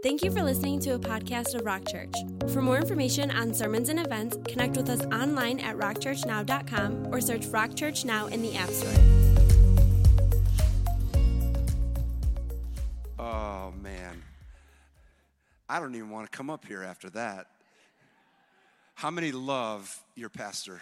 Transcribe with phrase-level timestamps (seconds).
[0.00, 2.14] Thank you for listening to a podcast of Rock Church.
[2.52, 7.46] For more information on sermons and events, connect with us online at rockchurchnow.com or search
[7.46, 8.92] Rock Church Now in the App Store.
[13.18, 14.22] Oh, man.
[15.68, 17.48] I don't even want to come up here after that.
[18.94, 20.80] How many love your pastor?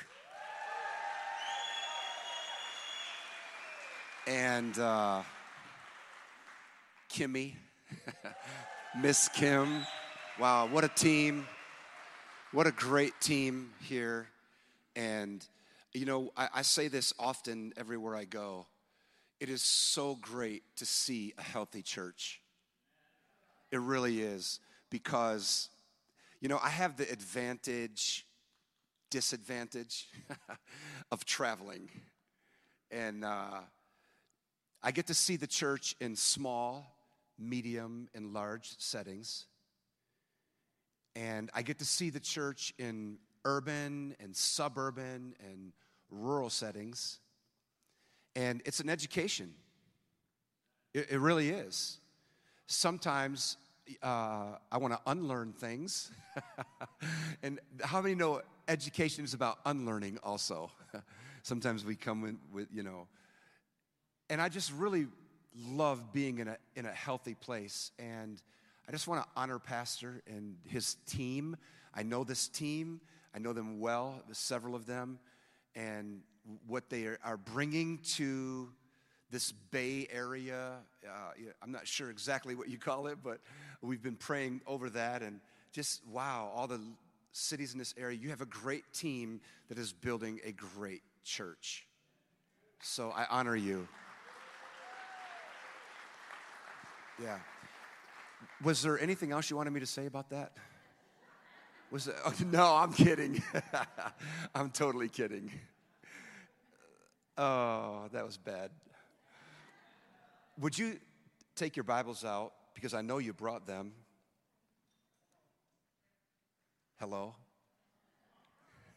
[4.26, 5.22] And uh,
[7.10, 7.54] Kimmy,
[9.02, 9.84] Miss Kim.
[10.38, 11.46] Wow, what a team.
[12.52, 14.26] What a great team here.
[14.94, 15.46] And,
[15.92, 18.66] you know, I, I say this often everywhere I go.
[19.38, 22.40] It is so great to see a healthy church.
[23.70, 25.68] It really is because,
[26.40, 28.24] you know, I have the advantage,
[29.10, 30.08] disadvantage
[31.10, 31.90] of traveling.
[32.90, 33.60] And uh,
[34.82, 36.95] I get to see the church in small,
[37.38, 39.46] medium, and large settings.
[41.14, 45.72] And I get to see the church in urban and suburban and
[46.10, 47.20] rural settings.
[48.34, 49.54] And it's an education.
[50.92, 51.98] It, it really is.
[52.66, 53.56] Sometimes
[54.02, 56.10] uh, I want to unlearn things.
[57.42, 60.70] and how many know education is about unlearning also?
[61.42, 63.06] Sometimes we come in with, you know,
[64.28, 65.06] and I just really
[65.56, 67.90] love being in a, in a healthy place.
[67.98, 68.40] And
[68.88, 71.56] I just want to honor Pastor and his team.
[71.94, 73.00] I know this team,
[73.34, 75.18] I know them well, several of them,
[75.74, 76.20] and
[76.66, 78.68] what they are bringing to
[79.30, 80.76] this Bay Area.
[81.04, 81.32] Uh,
[81.62, 83.40] I'm not sure exactly what you call it, but
[83.82, 85.22] we've been praying over that.
[85.22, 85.40] And
[85.72, 86.80] just wow, all the
[87.32, 91.86] cities in this area, you have a great team that is building a great church.
[92.82, 93.88] So I honor you.
[97.22, 97.38] Yeah.
[98.62, 100.52] Was there anything else you wanted me to say about that?
[101.90, 103.42] Was it, oh, no, I'm kidding.
[104.54, 105.50] I'm totally kidding.
[107.38, 108.70] Oh, that was bad.
[110.58, 110.98] Would you
[111.54, 113.92] take your Bibles out because I know you brought them?
[116.98, 117.34] Hello?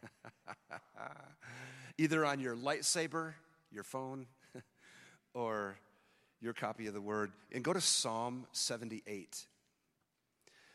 [1.97, 3.33] Either on your lightsaber,
[3.71, 4.25] your phone,
[5.33, 5.75] or
[6.41, 9.45] your copy of the word and go to Psalm 78.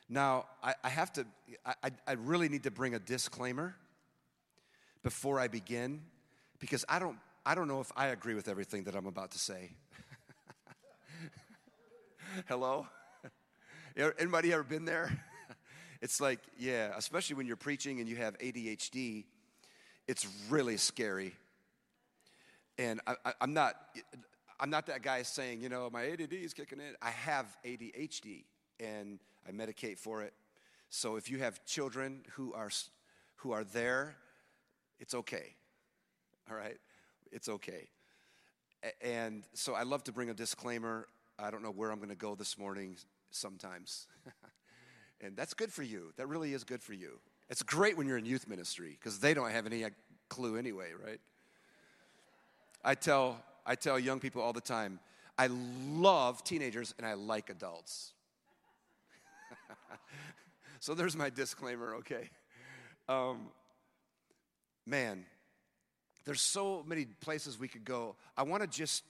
[0.09, 1.27] Now, I, I have to,
[1.65, 3.75] I, I really need to bring a disclaimer
[5.03, 6.03] before I begin
[6.59, 9.39] because I don't, I don't know if I agree with everything that I'm about to
[9.39, 9.71] say.
[12.49, 12.87] Hello?
[13.97, 15.11] Anybody ever been there?
[16.03, 19.25] It's like, yeah, especially when you're preaching and you have ADHD,
[20.07, 21.33] it's really scary.
[22.77, 23.77] And I, am not,
[24.61, 26.95] I'm not that guy saying, you know, my ADD is kicking in.
[27.03, 28.45] I have ADHD
[28.81, 30.33] and I medicate for it.
[30.91, 32.71] So if you have children who are
[33.37, 34.17] who are there,
[35.01, 35.55] it's okay.
[36.51, 36.79] All right?
[37.33, 37.89] It's okay.
[39.01, 41.09] And so I love to bring a disclaimer.
[41.39, 42.97] I don't know where I'm going to go this morning
[43.31, 44.07] sometimes.
[45.21, 46.13] and that's good for you.
[46.17, 47.19] That really is good for you.
[47.49, 49.91] It's great when you're in youth ministry because they don't have any uh,
[50.29, 51.21] clue anyway, right?
[52.85, 55.01] I tell I tell young people all the time
[55.37, 58.13] I love teenagers and I like adults.
[60.81, 62.31] so there's my disclaimer, okay?
[63.09, 63.49] Um,
[64.87, 65.25] man,
[66.25, 68.17] there's so many places we could go.
[68.37, 69.03] I want to just,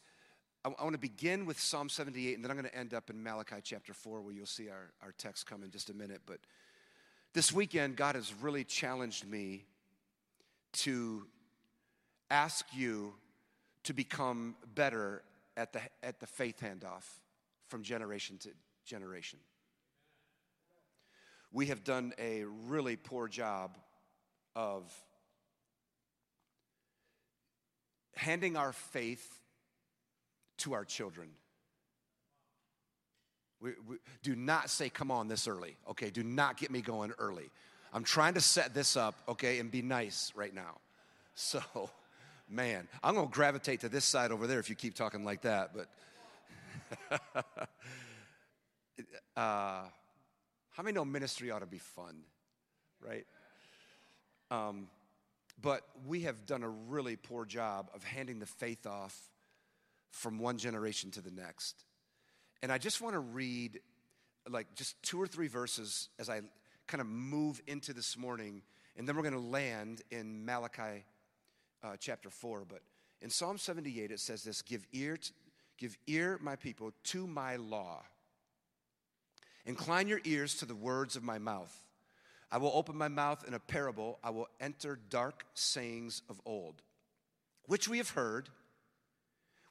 [0.64, 3.22] I, want to begin with Psalm 78, and then I'm going to end up in
[3.22, 6.22] Malachi chapter 4, where you'll see our, our text come in just a minute.
[6.26, 6.38] But
[7.34, 9.66] this weekend, God has really challenged me
[10.72, 11.26] to
[12.30, 13.12] ask you
[13.84, 15.22] to become better
[15.56, 17.04] at the, at the faith handoff
[17.68, 18.50] from generation to
[18.84, 19.38] generation.
[21.52, 23.78] We have done a really poor job
[24.56, 24.92] of
[28.16, 29.40] handing our faith
[30.58, 31.28] to our children.
[33.60, 36.10] We, we, do not say, come on, this early, okay?
[36.10, 37.50] Do not get me going early.
[37.92, 40.78] I'm trying to set this up, okay, and be nice right now.
[41.36, 41.60] So,
[42.48, 45.42] man, I'm going to gravitate to this side over there if you keep talking like
[45.42, 45.72] that.
[45.74, 45.88] But
[49.36, 49.84] uh,
[50.70, 52.22] how many know ministry ought to be fun,
[53.00, 53.26] right?
[54.50, 54.88] Um,
[55.60, 59.18] but we have done a really poor job of handing the faith off
[60.10, 61.84] from one generation to the next.
[62.62, 63.80] And I just want to read
[64.48, 66.42] like just two or three verses as I
[66.86, 68.62] kind of move into this morning,
[68.96, 71.04] and then we're going to land in Malachi
[71.84, 72.80] uh, chapter 4, but
[73.20, 75.32] in Psalm 78 it says this Give ear, to,
[75.78, 78.02] give ear, my people, to my law,
[79.66, 81.74] Incline your ears to the words of my mouth.
[82.52, 84.18] I will open my mouth in a parable.
[84.22, 86.82] I will enter dark sayings of old,
[87.66, 88.50] which we have heard,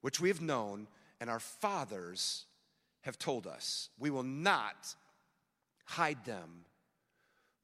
[0.01, 0.88] which we have known,
[1.21, 2.45] and our fathers
[3.01, 3.89] have told us.
[4.00, 4.95] We will not
[5.86, 6.66] hide them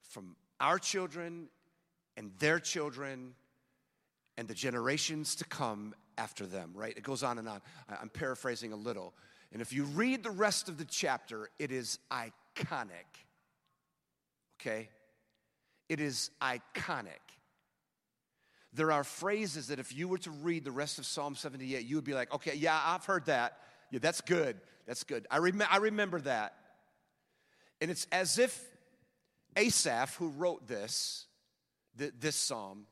[0.02, 1.48] from our children
[2.16, 3.34] and their children
[4.40, 6.96] and the generations to come after them, right?
[6.96, 7.60] It goes on and on.
[7.90, 9.12] I'm paraphrasing a little.
[9.52, 13.20] And if you read the rest of the chapter, it is iconic.
[14.58, 14.88] Okay?
[15.90, 17.20] It is iconic.
[18.72, 21.96] There are phrases that if you were to read the rest of Psalm 78, you
[21.96, 23.58] would be like, okay, yeah, I've heard that.
[23.90, 24.58] Yeah, that's good.
[24.86, 25.26] That's good.
[25.30, 26.54] I, rem- I remember that.
[27.82, 28.58] And it's as if
[29.54, 31.26] Asaph, who wrote this,
[31.98, 32.86] th- this psalm,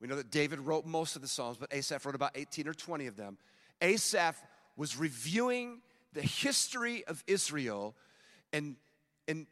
[0.00, 2.74] we know that David wrote most of the Psalms, but Asaph wrote about 18 or
[2.74, 3.38] 20 of them.
[3.80, 4.36] Asaph
[4.76, 5.80] was reviewing
[6.12, 7.94] the history of Israel,
[8.52, 8.76] and,
[9.26, 9.46] and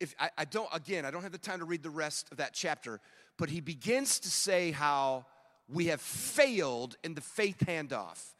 [0.00, 2.38] if I, I don't, again, I don't have the time to read the rest of
[2.38, 3.00] that chapter,
[3.38, 5.26] but he begins to say how
[5.68, 8.34] we have failed in the faith handoff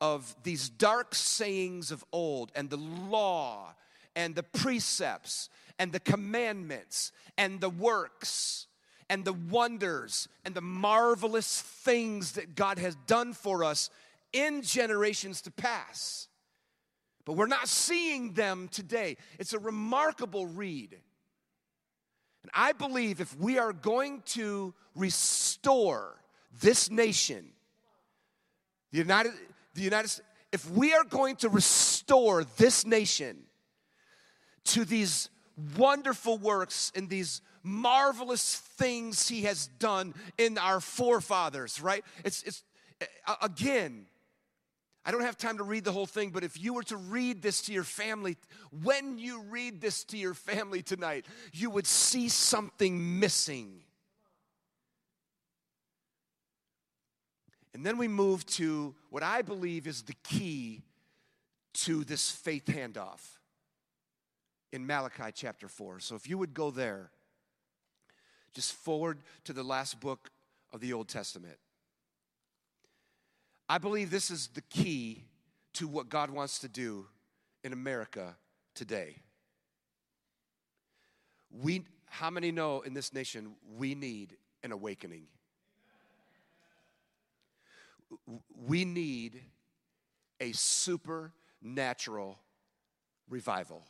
[0.00, 3.74] of these dark sayings of old and the law
[4.14, 5.48] and the precepts
[5.78, 8.66] and the commandments and the works
[9.08, 13.90] and the wonders and the marvelous things that God has done for us
[14.32, 16.28] in generations to pass.
[17.24, 19.16] But we're not seeing them today.
[19.38, 20.96] It's a remarkable read.
[22.42, 26.22] And I believe if we are going to restore
[26.60, 27.46] this nation,
[28.92, 29.32] the United,
[29.74, 33.38] the United States, if we are going to restore this nation
[34.66, 35.28] to these
[35.76, 42.04] wonderful works and these marvelous things he has done in our forefathers, right?
[42.24, 42.62] It's, it's
[43.42, 44.06] again,
[45.04, 47.42] I don't have time to read the whole thing, but if you were to read
[47.42, 48.36] this to your family,
[48.82, 53.82] when you read this to your family tonight, you would see something missing.
[57.72, 60.82] And then we move to what I believe is the key
[61.74, 63.35] to this faith handoff
[64.76, 65.98] in Malachi chapter 4.
[66.00, 67.10] So if you would go there,
[68.54, 70.30] just forward to the last book
[70.72, 71.56] of the Old Testament.
[73.68, 75.24] I believe this is the key
[75.74, 77.06] to what God wants to do
[77.64, 78.36] in America
[78.74, 79.16] today.
[81.50, 85.24] We, how many know in this nation we need an awakening?
[88.66, 89.40] We need
[90.38, 92.38] a supernatural
[93.28, 93.82] revival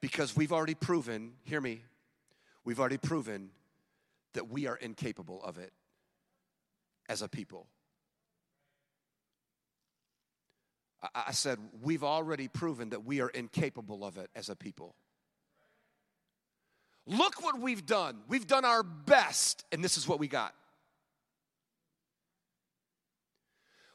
[0.00, 1.82] because we've already proven, hear me,
[2.68, 3.48] We've already proven
[4.34, 5.72] that we are incapable of it
[7.08, 7.66] as a people.
[11.14, 14.96] I said, we've already proven that we are incapable of it as a people.
[17.06, 18.18] Look what we've done.
[18.28, 20.54] We've done our best, and this is what we got.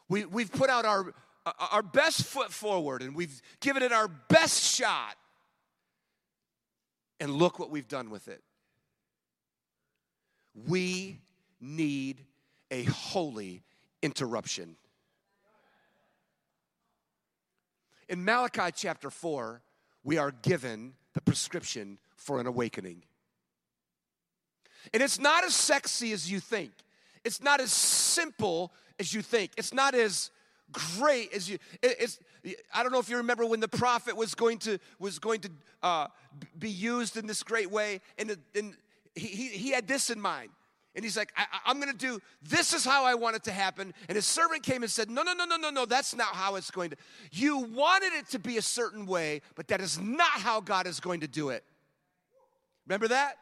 [0.10, 1.14] We, we've put out our,
[1.46, 5.16] our best foot forward, and we've given it our best shot.
[7.24, 8.44] And look what we've done with it.
[10.68, 11.22] We
[11.62, 12.26] need
[12.70, 13.64] a holy
[14.02, 14.76] interruption.
[18.10, 19.62] In Malachi chapter 4,
[20.04, 23.04] we are given the prescription for an awakening.
[24.94, 26.74] And it's not as sexy as you think.
[27.24, 29.52] It's not as simple as you think.
[29.56, 30.30] It's not as
[30.74, 32.20] great as you it's
[32.74, 35.50] i don't know if you remember when the prophet was going to was going to
[35.82, 36.08] uh,
[36.58, 38.76] be used in this great way and, and
[39.16, 40.50] he, he, had this in mind.
[40.96, 43.94] And he's like, I, am to do, this is how I want it to happen.
[44.08, 46.56] And his servant came and said, No, no, no, no, no, no, that's not how
[46.56, 46.98] it's going to.
[47.32, 51.00] You wanted it to be a certain way, but that is not how God is
[51.00, 51.64] going to do it.
[52.86, 53.38] Remember that?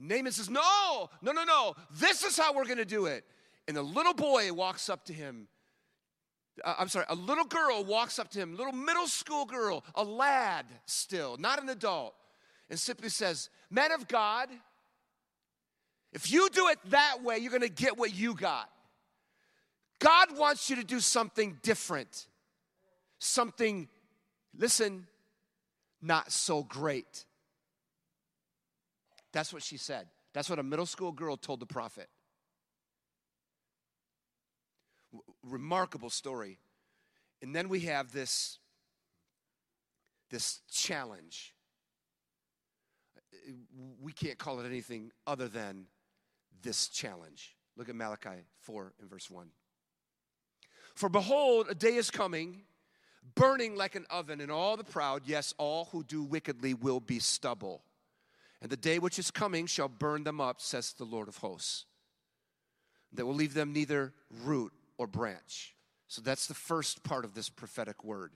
[0.00, 3.24] Naaman says, No, no, no, no, this is how we're going to do it.
[3.68, 5.48] And a little boy walks up to him.
[6.64, 10.04] Uh, I'm sorry, a little girl walks up to him, little middle school girl, a
[10.04, 12.14] lad still, not an adult
[12.70, 14.48] and simply says, Man of God,
[16.12, 18.70] if you do it that way, you're gonna get what you got.
[19.98, 22.26] God wants you to do something different,
[23.18, 23.88] something,
[24.56, 25.06] listen,
[26.00, 27.26] not so great.
[29.32, 30.06] That's what she said.
[30.32, 32.08] That's what a middle school girl told the prophet.
[35.50, 36.58] Remarkable story.
[37.42, 38.58] And then we have this,
[40.30, 41.54] this challenge
[44.00, 45.86] we can't call it anything other than
[46.62, 47.56] this challenge.
[47.76, 49.48] Look at Malachi 4 and verse 1.
[50.94, 52.62] For behold, a day is coming,
[53.34, 57.18] burning like an oven, and all the proud, yes, all who do wickedly will be
[57.18, 57.82] stubble.
[58.60, 61.86] And the day which is coming shall burn them up, says the Lord of hosts.
[63.12, 64.12] That will leave them neither
[64.44, 65.74] root or branch.
[66.08, 68.32] So that's the first part of this prophetic word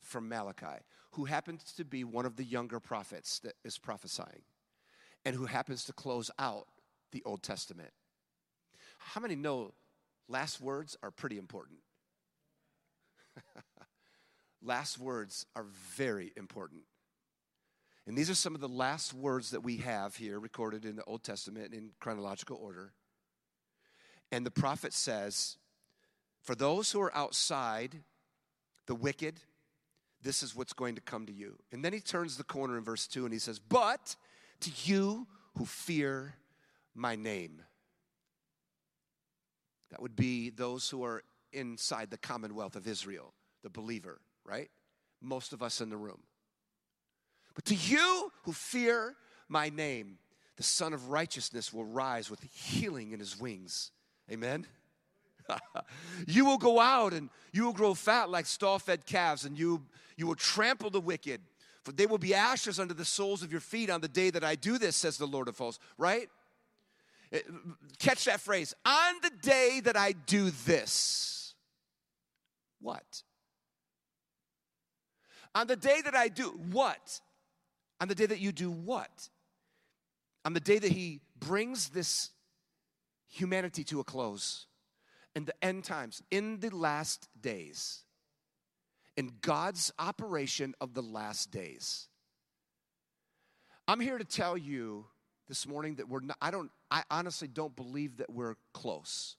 [0.00, 0.82] from Malachi,
[1.12, 4.42] who happens to be one of the younger prophets that is prophesying,
[5.24, 6.66] and who happens to close out
[7.12, 7.92] the Old Testament.
[8.98, 9.74] How many know
[10.26, 11.78] last words are pretty important?
[14.60, 16.82] last words are very important.
[18.08, 21.04] And these are some of the last words that we have here recorded in the
[21.04, 22.92] Old Testament in chronological order.
[24.32, 25.58] And the prophet says,
[26.48, 27.94] For those who are outside,
[28.86, 29.38] the wicked,
[30.22, 31.58] this is what's going to come to you.
[31.72, 34.16] And then he turns the corner in verse 2 and he says, But
[34.60, 35.26] to you
[35.58, 36.36] who fear
[36.94, 37.60] my name.
[39.90, 44.70] That would be those who are inside the commonwealth of Israel, the believer, right?
[45.20, 46.22] Most of us in the room.
[47.54, 49.16] But to you who fear
[49.50, 50.16] my name,
[50.56, 53.90] the Sun of Righteousness will rise with healing in his wings.
[54.32, 54.66] Amen.
[56.26, 59.82] you will go out and you will grow fat like stall fed calves, and you,
[60.16, 61.40] you will trample the wicked.
[61.84, 64.44] For they will be ashes under the soles of your feet on the day that
[64.44, 65.82] I do this, says the Lord of hosts.
[65.96, 66.28] Right?
[67.32, 67.40] Eh,
[67.98, 68.74] catch that phrase.
[68.84, 71.54] On the day that I do this.
[72.80, 73.22] What?
[75.54, 77.20] On the day that I do what?
[78.00, 79.28] On the day that you do what?
[80.44, 82.30] On the day that he brings this
[83.28, 84.67] humanity to a close
[85.38, 88.02] in the end times, in the last days,
[89.16, 92.08] in God's operation of the last days.
[93.86, 95.06] I'm here to tell you
[95.46, 99.36] this morning that we're not, I don't, I honestly don't believe that we're close.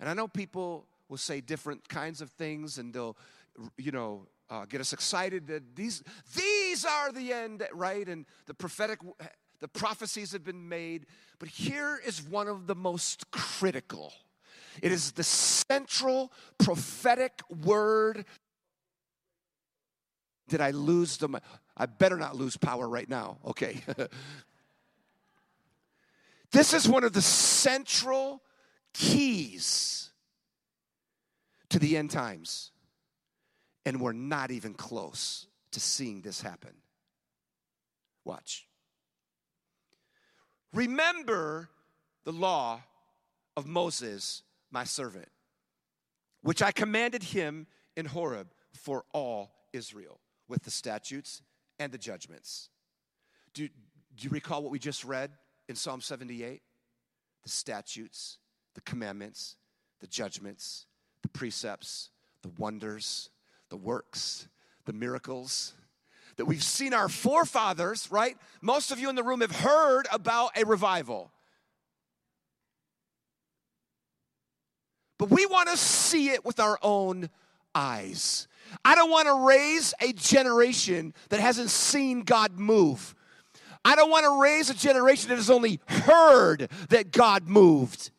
[0.00, 3.16] And I know people will say different kinds of things and they'll,
[3.78, 6.02] you know, uh, get us excited that these
[6.34, 8.08] these are the end, right?
[8.08, 8.98] And the prophetic,
[9.60, 11.06] the prophecies have been made.
[11.38, 14.12] But here is one of the most critical.
[14.80, 18.24] It is the central prophetic word.
[20.48, 21.40] Did I lose the?
[21.76, 23.38] I better not lose power right now.
[23.44, 23.82] Okay.
[26.52, 28.42] this is one of the central
[28.94, 30.10] keys
[31.70, 32.70] to the end times.
[33.84, 36.72] And we're not even close to seeing this happen.
[38.24, 38.68] Watch.
[40.72, 41.68] Remember
[42.24, 42.82] the law
[43.56, 45.28] of Moses, my servant,
[46.42, 51.42] which I commanded him in Horeb for all Israel, with the statutes
[51.78, 52.70] and the judgments.
[53.54, 55.30] Do, do you recall what we just read
[55.68, 56.62] in Psalm 78?
[57.42, 58.38] The statutes,
[58.74, 59.56] the commandments,
[60.00, 60.86] the judgments,
[61.22, 62.10] the precepts,
[62.42, 63.30] the wonders,
[63.68, 64.48] the works,
[64.84, 65.74] the miracles
[66.36, 68.36] that we've seen our forefathers, right?
[68.60, 71.30] Most of you in the room have heard about a revival.
[75.22, 77.30] But we want to see it with our own
[77.76, 78.48] eyes.
[78.84, 83.14] I don't want to raise a generation that hasn't seen God move.
[83.84, 88.10] I don't want to raise a generation that has only heard that God moved.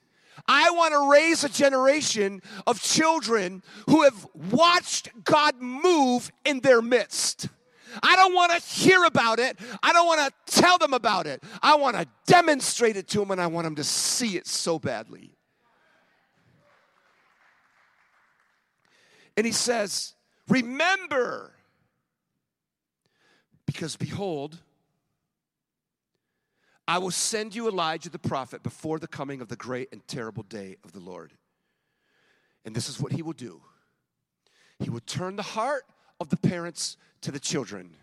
[0.48, 6.82] I want to raise a generation of children who have watched God move in their
[6.82, 7.50] midst.
[8.02, 9.60] I don't want to hear about it.
[9.84, 11.44] I don't want to tell them about it.
[11.62, 14.80] I want to demonstrate it to them and I want them to see it so
[14.80, 15.33] badly.
[19.36, 20.14] And he says,
[20.48, 21.54] Remember,
[23.66, 24.58] because behold,
[26.88, 30.44] I will send you Elijah the prophet before the coming of the great and terrible
[30.44, 31.32] day of the Lord.
[32.66, 33.62] And this is what he will do
[34.80, 35.86] He will turn the heart
[36.20, 37.96] of the parents to the children,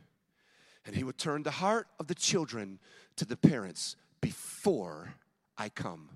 [0.85, 2.79] and he will turn the heart of the children
[3.17, 5.15] to the parents before
[5.57, 6.09] I come.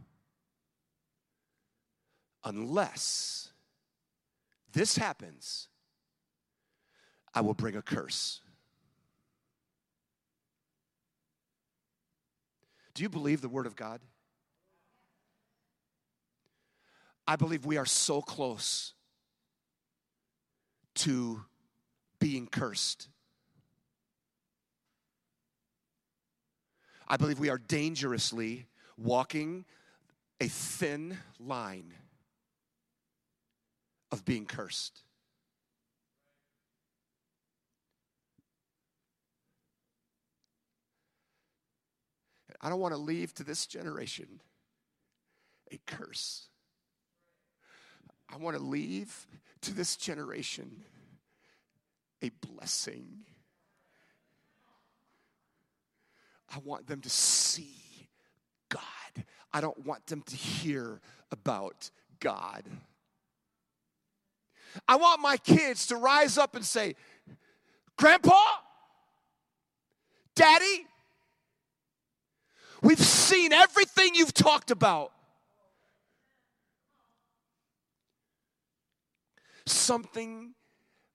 [2.45, 3.53] Unless
[4.75, 5.69] this happens,
[7.33, 8.41] I will bring a curse.
[12.93, 14.01] Do you believe the Word of God?
[17.27, 18.93] I believe we are so close
[20.97, 21.45] to
[22.19, 23.09] being cursed.
[27.09, 28.67] I believe we are dangerously
[28.97, 29.65] walking
[30.41, 31.95] a thin line
[34.15, 35.03] of being cursed.
[42.61, 44.41] I don't want to leave to this generation
[45.73, 46.47] a curse.
[48.33, 49.27] I want to leave
[49.63, 50.85] to this generation
[52.23, 53.25] a blessing.
[56.55, 58.09] I want them to see
[58.69, 59.25] God.
[59.53, 61.01] I don't want them to hear
[61.33, 61.91] about
[62.21, 62.63] God.
[64.89, 66.95] I want my kids to rise up and say,
[67.97, 68.39] Grandpa,
[70.35, 70.87] Daddy,
[72.83, 75.13] we've seen everything you've talked about.
[79.67, 80.55] Something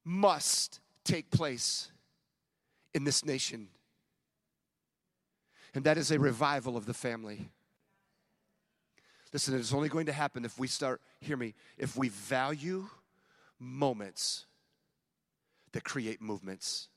[0.04, 1.92] must take place
[2.94, 3.68] in this nation,
[5.75, 7.50] and that is a revival of the family.
[9.32, 12.89] Listen, it's only going to happen if we start, hear me, if we value
[13.60, 14.46] moments
[15.74, 16.88] that create movements.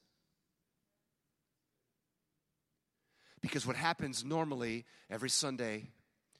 [3.41, 5.89] Because what happens normally every Sunday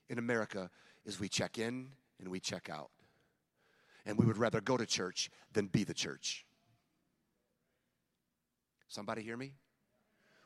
[0.09, 0.71] in America
[1.05, 1.89] is we check in
[2.21, 2.91] and we check out.
[4.07, 6.47] And we would rather go to church than be the church.
[8.89, 9.55] Somebody hear me?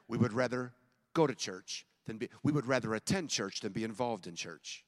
[0.09, 0.73] We would rather
[1.15, 4.86] go to church than be, we would rather attend church than be involved in church.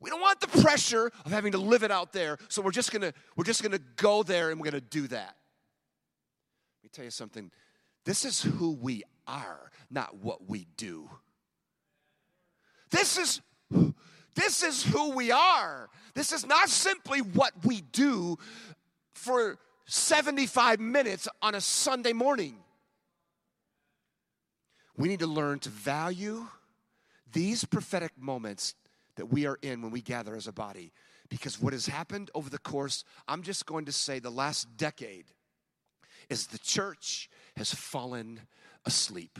[0.00, 2.90] We don't want the pressure of having to live it out there, so we're just
[2.90, 5.36] gonna we're just gonna go there and we're gonna do that.
[6.78, 7.50] Let me tell you something.
[8.04, 11.10] This is who we are, not what we do.
[12.90, 13.40] This is
[14.34, 15.90] this is who we are.
[16.14, 18.38] This is not simply what we do
[19.12, 22.56] for 75 minutes on a Sunday morning.
[24.96, 26.46] We need to learn to value
[27.32, 28.74] these prophetic moments
[29.20, 30.94] that we are in when we gather as a body.
[31.28, 35.26] Because what has happened over the course, I'm just going to say the last decade,
[36.30, 38.40] is the church has fallen
[38.86, 39.38] asleep.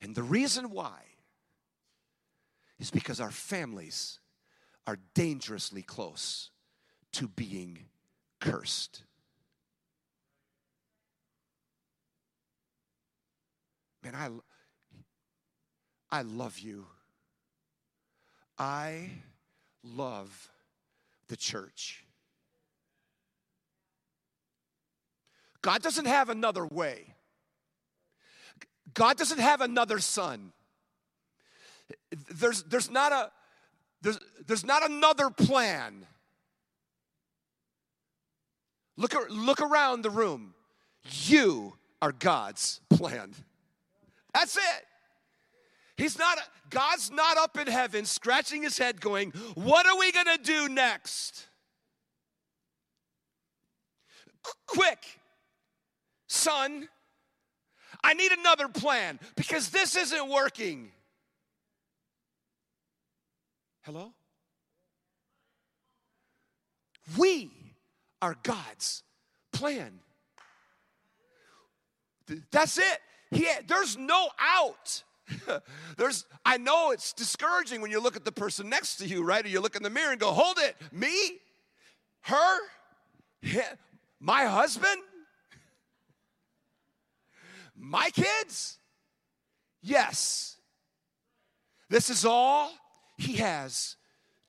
[0.00, 1.02] And the reason why
[2.78, 4.18] is because our families
[4.86, 6.48] are dangerously close
[7.12, 7.80] to being
[8.40, 9.02] cursed.
[14.02, 14.30] Man, I,
[16.14, 16.86] I love you.
[18.56, 19.10] I
[19.82, 20.48] love
[21.26, 22.04] the church.
[25.60, 27.16] God doesn't have another way.
[28.94, 30.52] God doesn't have another son.
[32.30, 33.32] There's, there's, not a,
[34.00, 36.06] there's, there's not another plan.
[38.96, 40.54] Look, look around the room.
[41.24, 43.34] You are God's plan.
[44.32, 44.86] That's it.
[45.96, 46.38] He's not,
[46.70, 51.46] God's not up in heaven scratching his head going, What are we gonna do next?
[54.66, 55.20] quick,
[56.26, 56.88] son,
[58.02, 60.90] I need another plan because this isn't working.
[63.82, 64.12] Hello?
[67.18, 67.50] We
[68.20, 69.02] are God's
[69.52, 70.00] plan.
[72.50, 72.98] That's it.
[73.30, 75.02] He, there's no out.
[75.96, 79.44] There's, I know it's discouraging when you look at the person next to you, right?
[79.44, 81.38] Or you look in the mirror and go, hold it, me,
[82.22, 82.58] her,
[84.20, 85.00] my husband,
[87.76, 88.78] my kids?
[89.82, 90.56] Yes.
[91.88, 92.72] This is all
[93.18, 93.96] he has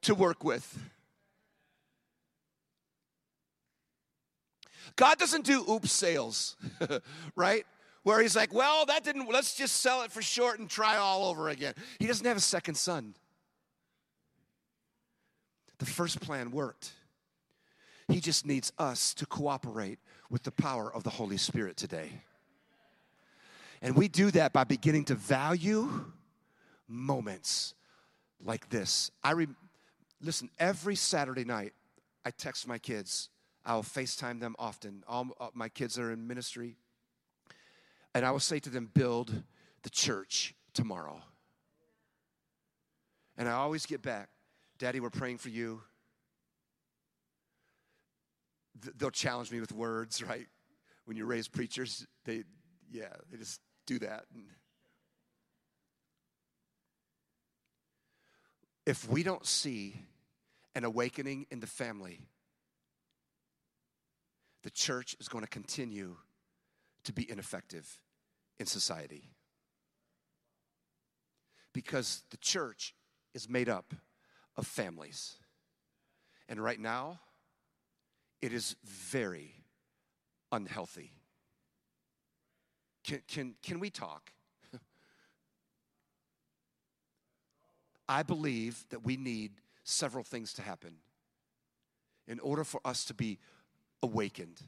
[0.03, 0.79] to work with.
[4.95, 6.55] God doesn't do oops sales,
[7.35, 7.65] right?
[8.05, 11.25] Where he's like, well, that didn't, let's just sell it for short and try all
[11.25, 11.73] over again.
[11.99, 13.15] He doesn't have a second son.
[15.79, 16.93] The first plan worked.
[18.07, 19.97] He just needs us to cooperate
[20.29, 22.11] with the power of the Holy Spirit today.
[23.81, 26.05] And we do that by beginning to value
[26.87, 27.73] moments
[28.39, 29.09] like this.
[29.23, 29.47] I re-
[30.21, 31.73] listen, every Saturday night,
[32.23, 33.29] I text my kids.
[33.65, 35.03] I'll FaceTime them often.
[35.07, 36.77] All uh, my kids are in ministry.
[38.15, 39.43] And I will say to them, build
[39.83, 41.21] the church tomorrow.
[43.37, 44.29] And I always get back,
[44.79, 45.81] Daddy, we're praying for you.
[48.97, 50.47] They'll challenge me with words, right?
[51.03, 52.45] When you raise preachers, they,
[52.89, 54.23] yeah, they just do that.
[58.85, 59.99] If we don't see
[60.73, 62.21] an awakening in the family,
[64.63, 66.15] the church is going to continue
[67.03, 67.99] to be ineffective
[68.59, 69.29] in society.
[71.73, 72.93] Because the church
[73.33, 73.93] is made up
[74.55, 75.35] of families.
[76.47, 77.19] And right now,
[78.41, 79.55] it is very
[80.51, 81.11] unhealthy.
[83.03, 84.31] Can, can, can we talk?
[88.07, 89.51] I believe that we need
[89.83, 90.95] several things to happen
[92.27, 93.37] in order for us to be
[94.01, 94.61] awakened.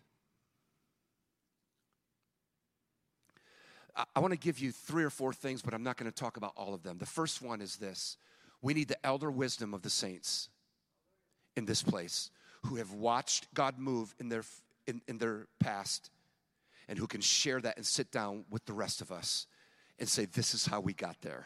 [3.98, 6.16] I, I want to give you three or four things, but I'm not going to
[6.16, 6.98] talk about all of them.
[6.98, 8.18] The first one is this
[8.62, 10.50] we need the elder wisdom of the saints
[11.56, 12.32] in this place
[12.66, 14.44] who have watched God move in their,
[14.88, 16.10] in, in their past
[16.88, 19.48] and who can share that and sit down with the rest of us
[20.00, 21.46] and say, This is how we got there.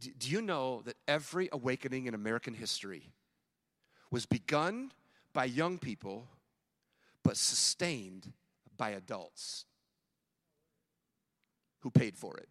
[0.00, 3.12] Do, do you know that every awakening in American history
[4.10, 4.92] was begun
[5.32, 6.26] by young people
[7.22, 8.32] but sustained
[8.76, 9.66] by adults
[11.80, 12.48] who paid for it?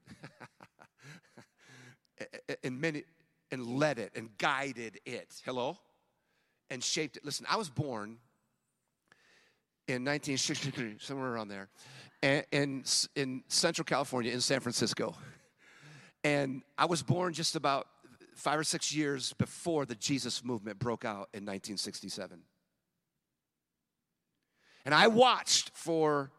[2.64, 3.04] and many
[3.52, 5.42] and led it and guided it.
[5.46, 5.78] Hello?
[6.70, 7.26] And shaped it.
[7.26, 8.18] Listen, I was born
[9.88, 11.70] in 1963, somewhere around there,
[12.52, 12.84] in,
[13.16, 15.16] in Central California, in San Francisco.
[16.24, 17.88] And I was born just about
[18.36, 22.40] five or six years before the Jesus movement broke out in 1967.
[24.86, 26.32] And I watched for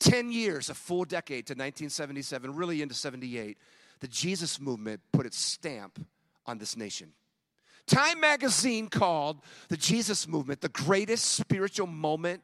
[0.00, 3.58] 10 years, a full decade to 1977, really into 78,
[4.00, 6.04] the Jesus movement put its stamp
[6.46, 7.12] on this nation.
[7.86, 12.42] Time magazine called the Jesus movement the greatest spiritual moment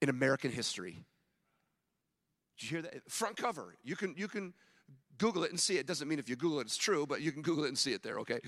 [0.00, 1.04] in American history.
[2.58, 3.10] Did you hear that?
[3.10, 3.74] Front cover.
[3.82, 4.54] You can, you can
[5.18, 5.86] Google it and see it.
[5.86, 7.92] Doesn't mean if you Google it, it's true, but you can Google it and see
[7.92, 8.40] it there, okay?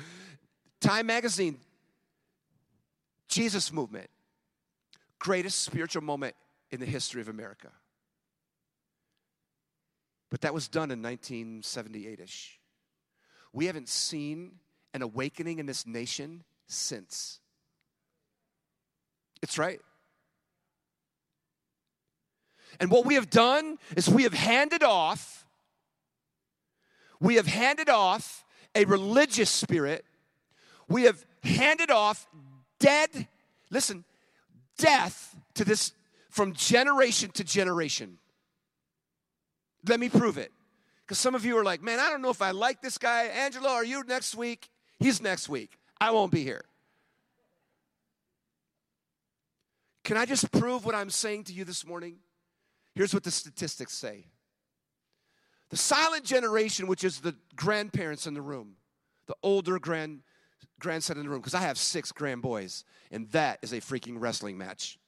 [0.81, 1.59] Time magazine,
[3.29, 4.09] Jesus movement,
[5.19, 6.35] greatest spiritual moment
[6.71, 7.71] in the history of America.
[10.31, 12.61] But that was done in 1978 ish.
[13.53, 14.53] We haven't seen
[14.95, 17.41] an awakening in this nation since.
[19.43, 19.81] It's right.
[22.79, 25.45] And what we have done is we have handed off,
[27.21, 30.05] we have handed off a religious spirit.
[30.89, 32.27] We have handed off
[32.79, 33.29] dead,
[33.71, 34.05] listen,
[34.79, 35.93] death to this
[36.29, 38.19] from generation to generation.
[39.87, 40.53] Let me prove it.
[41.07, 43.25] Because some of you are like, man, I don't know if I like this guy.
[43.25, 44.71] Angelo, are you next week?
[45.01, 45.77] He's next week.
[46.01, 46.65] I won't be here.
[50.05, 52.19] Can I just prove what I'm saying to you this morning?
[52.95, 54.27] Here's what the statistics say
[55.71, 58.77] the silent generation, which is the grandparents in the room,
[59.27, 60.21] the older grand
[60.79, 64.17] grandson in the room, because I have six grand boys, and that is a freaking
[64.19, 64.99] wrestling match.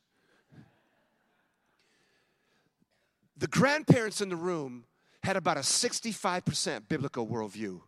[3.42, 4.84] The grandparents in the room
[5.24, 7.80] had about a 65% biblical worldview.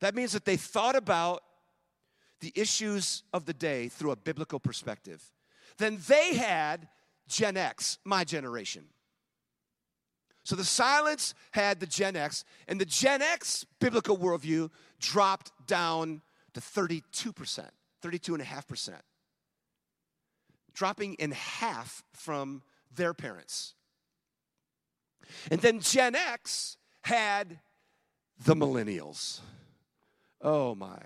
[0.00, 1.42] That means that they thought about
[2.40, 5.22] the issues of the day through a biblical perspective.
[5.76, 6.88] Then they had
[7.28, 8.84] Gen X, my generation.
[10.42, 16.22] So the silence had the Gen X, and the Gen X biblical worldview dropped down
[16.54, 17.02] to 32%,
[18.02, 18.90] 32.5%,
[20.72, 22.62] dropping in half from
[22.96, 23.74] their parents.
[25.50, 27.58] And then Gen X had
[28.44, 29.40] the millennials.
[30.40, 31.02] Oh my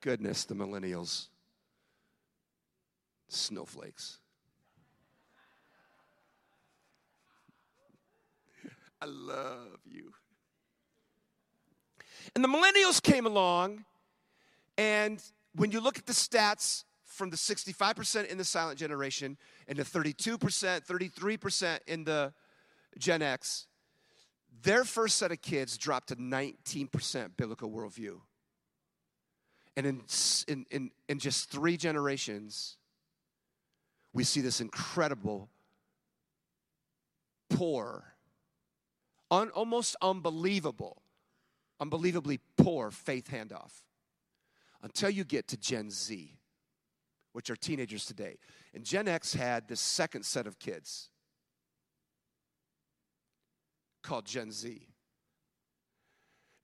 [0.00, 1.28] goodness, the millennials.
[3.28, 4.18] Snowflakes.
[9.00, 10.12] I love you.
[12.36, 13.84] And the millennials came along,
[14.78, 15.20] and
[15.54, 19.82] when you look at the stats from the 65% in the silent generation and the
[19.82, 22.32] 32%, 33% in the
[22.98, 23.66] Gen X,
[24.62, 28.20] their first set of kids dropped to 19% biblical worldview.
[29.76, 30.02] And in,
[30.48, 32.76] in, in, in just three generations,
[34.12, 35.48] we see this incredible,
[37.48, 38.14] poor,
[39.30, 41.02] un, almost unbelievable,
[41.80, 43.82] unbelievably poor faith handoff
[44.82, 46.36] until you get to Gen Z,
[47.32, 48.36] which are teenagers today.
[48.74, 51.08] And Gen X had this second set of kids
[54.02, 54.88] called Gen Z.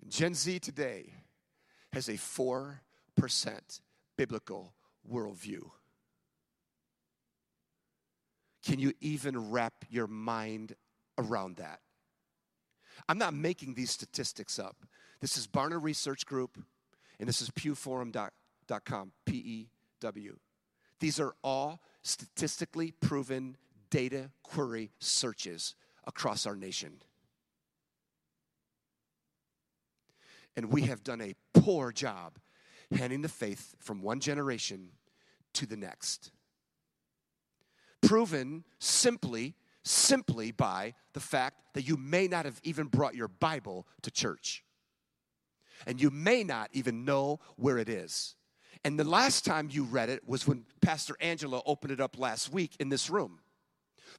[0.09, 1.13] Gen Z today
[1.93, 2.79] has a 4%
[4.17, 4.75] biblical
[5.11, 5.71] worldview.
[8.65, 10.75] Can you even wrap your mind
[11.17, 11.81] around that?
[13.09, 14.77] I'm not making these statistics up.
[15.21, 16.59] This is Barna Research Group,
[17.19, 19.71] and this is pewforum.com, P E
[20.01, 20.37] W.
[21.01, 23.57] These are all statistically proven
[23.91, 25.75] data query searches
[26.07, 27.01] across our nation.
[30.59, 32.37] And we have done a poor job
[32.91, 34.89] handing the faith from one generation
[35.53, 36.33] to the next.
[38.03, 43.87] Proven simply, simply by the fact that you may not have even brought your Bible
[44.03, 44.65] to church.
[45.87, 48.35] And you may not even know where it is.
[48.83, 52.53] And the last time you read it was when Pastor Angela opened it up last
[52.53, 53.39] week in this room.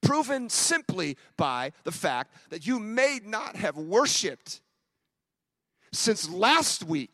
[0.02, 4.62] Proven simply by the fact that you may not have worshiped
[5.92, 7.12] since last week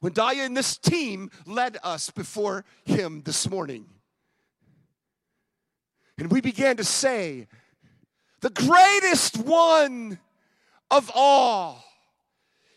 [0.00, 3.86] when Dahlia and this team led us before him this morning.
[6.18, 7.48] And we began to say,
[8.40, 10.18] the greatest one
[10.90, 11.84] of all.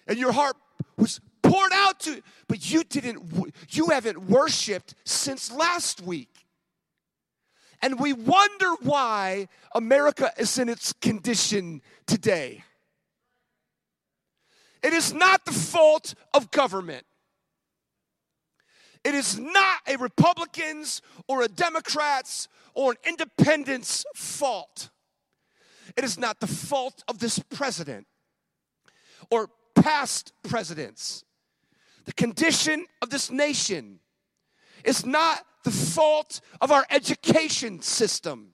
[0.07, 0.55] And your heart
[0.97, 6.29] was poured out to, but you didn't, you haven't worshiped since last week.
[7.81, 12.63] And we wonder why America is in its condition today.
[14.83, 17.05] It is not the fault of government.
[19.03, 24.89] It is not a Republican's or a Democrat's or an independent's fault.
[25.95, 28.07] It is not the fault of this president
[29.29, 31.23] or past presidents.
[32.05, 33.99] The condition of this nation
[34.83, 38.53] is not the fault of our education system.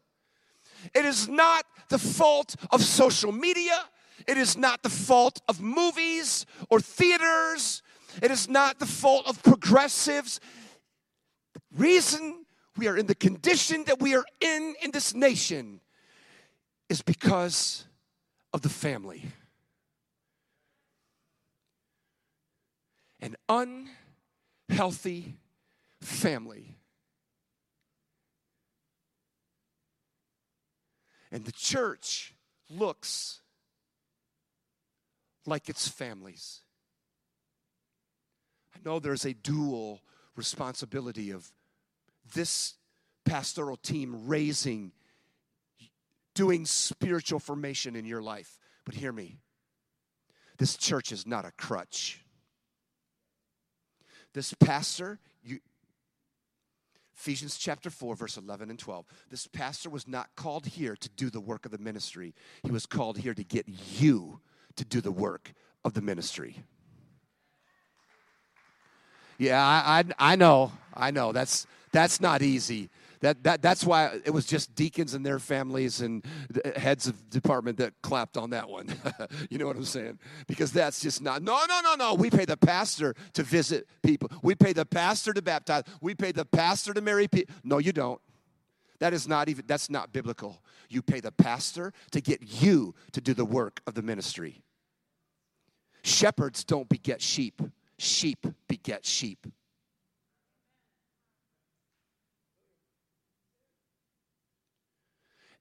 [0.94, 3.84] It is not the fault of social media.
[4.30, 7.82] It is not the fault of movies or theaters.
[8.22, 10.40] It is not the fault of progressives.
[11.56, 12.46] The reason
[12.78, 15.82] we are in the condition that we are in in this nation
[16.90, 17.86] is because
[18.54, 19.26] of the family.
[23.20, 23.36] An
[24.70, 25.38] unhealthy
[26.02, 26.78] family.
[31.32, 32.36] And the church
[32.70, 33.42] looks
[35.50, 36.62] like its families.
[38.76, 40.02] I know there's a dual
[40.36, 41.52] responsibility of
[42.34, 42.76] this
[43.26, 44.92] pastoral team raising,
[46.34, 48.60] doing spiritual formation in your life.
[48.86, 49.38] But hear me
[50.58, 52.24] this church is not a crutch.
[54.34, 55.60] This pastor, you,
[57.16, 59.06] Ephesians chapter 4, verse 11 and 12.
[59.30, 62.86] This pastor was not called here to do the work of the ministry, he was
[62.86, 64.42] called here to get you
[64.76, 65.54] to do the work
[65.84, 66.64] of the ministry.
[69.38, 71.32] Yeah, I, I, I know, I know.
[71.32, 72.90] That's that's not easy.
[73.22, 76.24] That, that, that's why it was just deacons and their families and
[76.78, 78.96] heads of department that clapped on that one.
[79.50, 80.20] you know what I'm saying?
[80.48, 82.14] Because that's just not, no, no, no, no.
[82.14, 84.32] We pay the pastor to visit people.
[84.42, 85.84] We pay the pastor to baptize.
[86.00, 87.54] We pay the pastor to marry people.
[87.64, 88.22] No, you don't.
[89.00, 90.62] That is not even, that's not biblical.
[90.90, 94.64] You pay the pastor to get you to do the work of the ministry.
[96.04, 97.62] Shepherds don't beget sheep,
[97.98, 99.46] sheep beget sheep.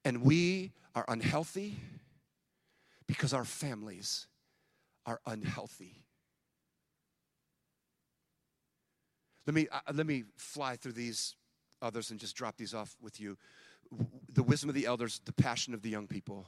[0.03, 1.77] And we are unhealthy
[3.05, 4.27] because our families
[5.05, 6.03] are unhealthy.
[9.45, 11.35] Let me, uh, let me fly through these
[11.81, 13.37] others and just drop these off with you.
[14.33, 16.47] The wisdom of the elders, the passion of the young people.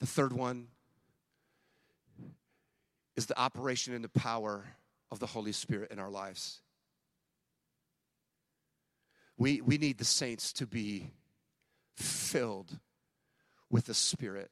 [0.00, 0.68] The third one
[3.16, 4.64] is the operation and the power
[5.10, 6.60] of the Holy Spirit in our lives.
[9.36, 11.10] We, we need the saints to be
[11.96, 12.78] filled
[13.70, 14.50] with the Spirit.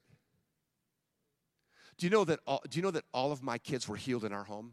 [1.98, 4.24] Do you know that all, do you know that all of my kids were healed
[4.24, 4.72] in our home?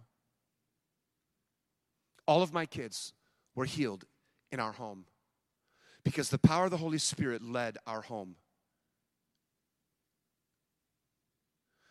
[2.27, 3.13] All of my kids
[3.59, 4.05] were healed
[4.53, 5.03] in our home
[6.05, 8.37] because the power of the Holy Spirit led our home.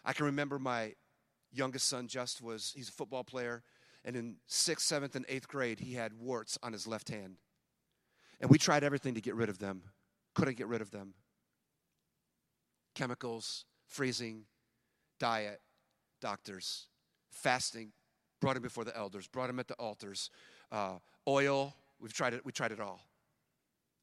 [0.02, 0.94] I can remember my
[1.52, 3.62] youngest son, Just, was he's a football player,
[4.02, 7.36] and in sixth, seventh, and eighth grade, he had warts on his left hand.
[8.40, 9.82] And we tried everything to get rid of them,
[10.34, 11.12] couldn't get rid of them.
[12.94, 14.44] Chemicals, freezing,
[15.20, 15.60] diet,
[16.22, 16.86] doctors,
[17.30, 17.92] fasting,
[18.40, 20.30] brought him before the elders, brought him at the altars,
[20.72, 23.00] uh, oil, we've tried it, we tried it all.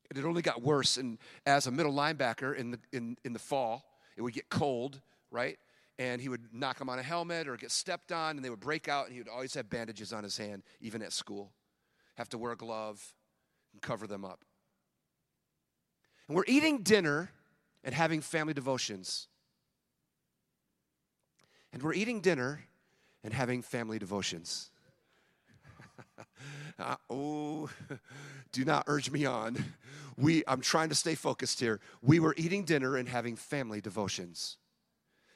[0.09, 0.97] And it only got worse.
[0.97, 3.83] And as a middle linebacker in the, in, in the fall,
[4.15, 5.01] it would get cold,
[5.31, 5.57] right?
[5.97, 8.59] And he would knock him on a helmet or get stepped on, and they would
[8.59, 11.51] break out, and he would always have bandages on his hand, even at school.
[12.15, 13.13] Have to wear a glove
[13.73, 14.45] and cover them up.
[16.27, 17.31] And we're eating dinner
[17.83, 19.27] and having family devotions.
[21.71, 22.61] And we're eating dinner
[23.23, 24.69] and having family devotions.
[26.79, 27.69] uh, oh,
[28.51, 29.63] do not urge me on.
[30.17, 31.79] We, I'm trying to stay focused here.
[32.01, 34.57] We were eating dinner and having family devotions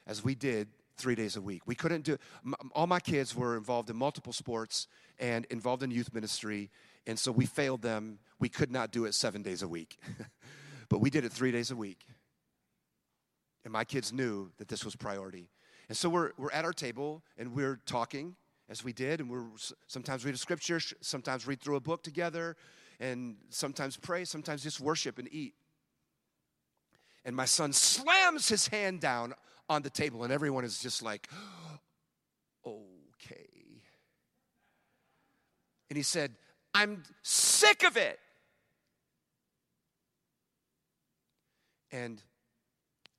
[0.07, 1.61] as we did three days a week.
[1.65, 2.17] We couldn't do,
[2.73, 6.69] all my kids were involved in multiple sports and involved in youth ministry,
[7.07, 8.19] and so we failed them.
[8.39, 9.97] We could not do it seven days a week,
[10.89, 12.05] but we did it three days a week.
[13.63, 15.49] And my kids knew that this was priority.
[15.89, 18.35] And so we're, we're at our table and we're talking
[18.69, 19.45] as we did, and we're
[19.87, 22.55] sometimes read a scripture, sometimes read through a book together,
[22.99, 25.55] and sometimes pray, sometimes just worship and eat.
[27.25, 29.33] And my son slams his hand down
[29.67, 31.27] on the table, and everyone is just like,
[32.65, 33.49] okay.
[35.89, 36.35] And he said,
[36.73, 38.19] I'm sick of it.
[41.91, 42.21] And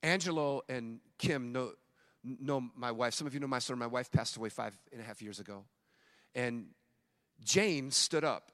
[0.05, 1.73] Angelo and Kim know,
[2.25, 3.15] know my wife.
[3.15, 3.79] Some of you know my story.
[3.79, 5.65] My wife passed away five and a half years ago.
[6.35, 6.67] And
[7.45, 8.53] Jane stood up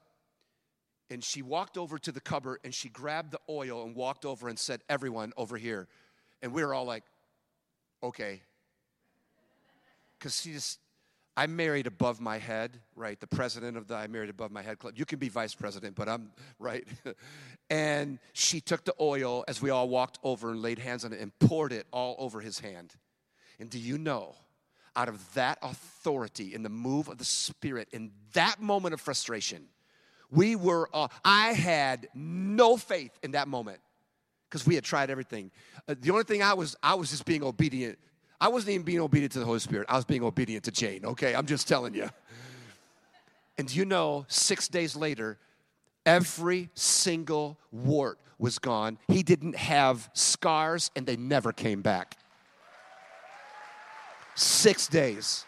[1.10, 4.48] and she walked over to the cupboard and she grabbed the oil and walked over
[4.48, 5.88] and said, Everyone over here.
[6.42, 7.04] And we were all like,
[8.02, 8.42] Okay.
[10.18, 10.78] Because she just,
[11.36, 13.20] I married above my head, right?
[13.20, 14.94] The president of the I married above my head club.
[14.96, 16.86] You can be vice president, but I'm right.
[17.68, 21.20] and she took the oil as we all walked over and laid hands on it
[21.20, 22.94] and poured it all over his hand.
[23.58, 24.34] And do you know,
[24.94, 29.64] out of that authority in the move of the Spirit, in that moment of frustration,
[30.30, 33.78] we were, uh, I had no faith in that moment
[34.48, 35.50] because we had tried everything.
[35.88, 37.98] Uh, the only thing I was, I was just being obedient.
[38.40, 39.86] I wasn't even being obedient to the Holy Spirit.
[39.88, 41.34] I was being obedient to Jane, okay?
[41.34, 42.08] I'm just telling you.
[43.58, 45.38] And do you know, six days later,
[46.04, 48.98] every single wart was gone.
[49.08, 52.16] He didn't have scars, and they never came back.
[54.36, 55.44] Six days.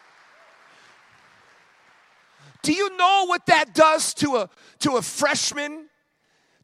[2.63, 5.87] Do you know what that does to a, to a freshman?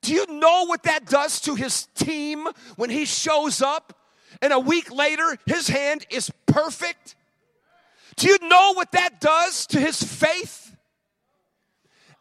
[0.02, 3.98] Do you know what that does to his team when he shows up
[4.42, 7.14] and a week later his hand is perfect?
[8.16, 10.76] Do you know what that does to his faith?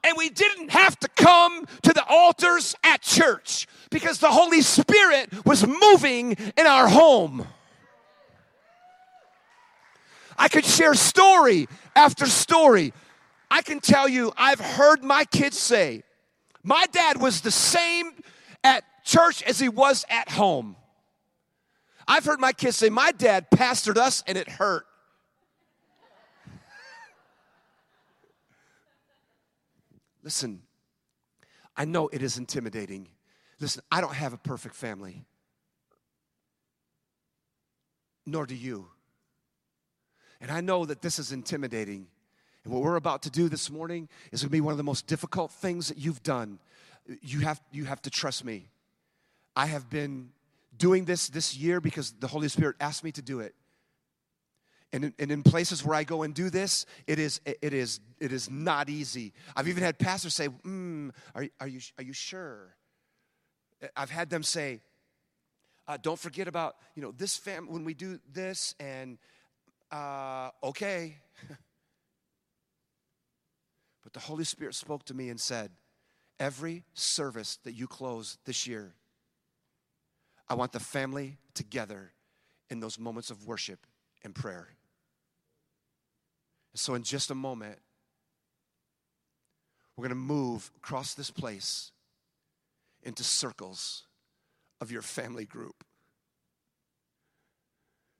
[0.03, 5.45] And we didn't have to come to the altars at church because the Holy Spirit
[5.45, 7.47] was moving in our home.
[10.37, 12.93] I could share story after story
[13.53, 16.01] I can tell you, I've heard my kids say,
[16.63, 18.09] my dad was the same
[18.63, 20.75] at church as he was at home.
[22.07, 24.87] I've heard my kids say, my dad pastored us and it hurt.
[30.23, 30.63] Listen,
[31.77, 33.07] I know it is intimidating.
[33.59, 35.25] Listen, I don't have a perfect family,
[38.25, 38.87] nor do you.
[40.43, 42.05] And I know that this is intimidating.
[42.65, 44.83] And what we're about to do this morning is going to be one of the
[44.83, 46.59] most difficult things that you've done.
[47.21, 48.67] You have, you have to trust me.
[49.55, 50.31] I have been
[50.77, 53.55] doing this this year because the Holy Spirit asked me to do it.
[54.91, 58.01] And in, and in places where I go and do this, it is, it is,
[58.19, 59.31] it is not easy.
[59.55, 62.75] I've even had pastors say, mm, are, are, you, are you sure?
[63.95, 64.81] I've had them say,
[65.87, 69.17] uh, don't forget about, you know, this family, when we do this, and
[69.93, 71.17] uh, okay.
[74.03, 75.71] But the Holy Spirit spoke to me and said,
[76.39, 78.95] Every service that you close this year,
[80.49, 82.11] I want the family together
[82.69, 83.87] in those moments of worship
[84.23, 84.67] and prayer.
[86.75, 87.77] So, in just a moment,
[89.95, 91.91] we're going to move across this place
[93.03, 94.03] into circles
[94.81, 95.85] of your family group.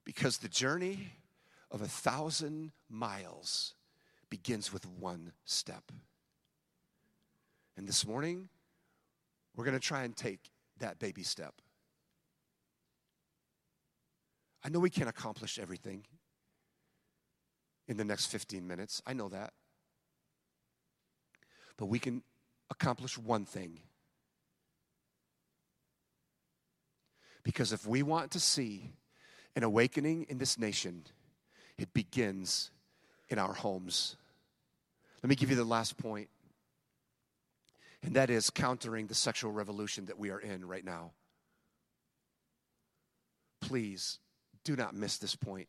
[0.06, 1.14] Because the journey
[1.74, 3.74] of a thousand miles
[4.30, 5.92] begins with one step.
[7.76, 8.48] And this morning,
[9.56, 11.56] we're going to try and take that baby step.
[14.64, 16.06] I know we can't accomplish everything
[17.88, 19.02] in the next 15 minutes.
[19.06, 19.52] I know that.
[21.76, 22.22] But we can
[22.70, 23.80] accomplish one thing.
[27.44, 28.94] Because if we want to see
[29.56, 31.04] an awakening in this nation,
[31.78, 32.72] it begins
[33.30, 34.16] in our homes.
[35.22, 36.30] Let me give you the last point,
[38.04, 41.12] and that is countering the sexual revolution that we are in right now.
[43.62, 44.20] Please
[44.64, 45.68] do not miss this point.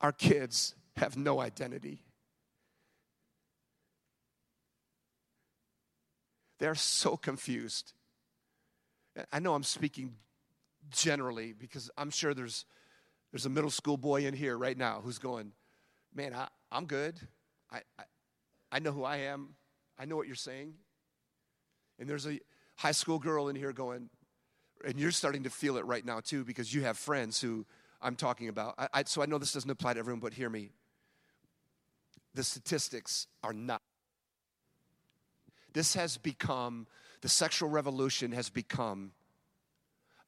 [0.00, 2.02] Our kids have no identity.
[6.58, 7.92] They're so confused.
[9.32, 10.14] I know I'm speaking
[10.90, 12.64] generally because I'm sure there's
[13.32, 15.52] there's a middle school boy in here right now who's going,
[16.14, 17.18] man, I, I'm good.
[17.70, 18.04] I, I,
[18.70, 19.54] I know who I am.
[19.98, 20.74] I know what you're saying.
[21.98, 22.38] And there's a
[22.76, 24.10] high school girl in here going,
[24.84, 27.64] and you're starting to feel it right now too because you have friends who
[28.02, 28.74] I'm talking about.
[28.76, 30.70] I, I, so I know this doesn't apply to everyone, but hear me.
[32.34, 33.80] The statistics are not.
[35.72, 36.86] This has become,
[37.22, 39.12] the sexual revolution has become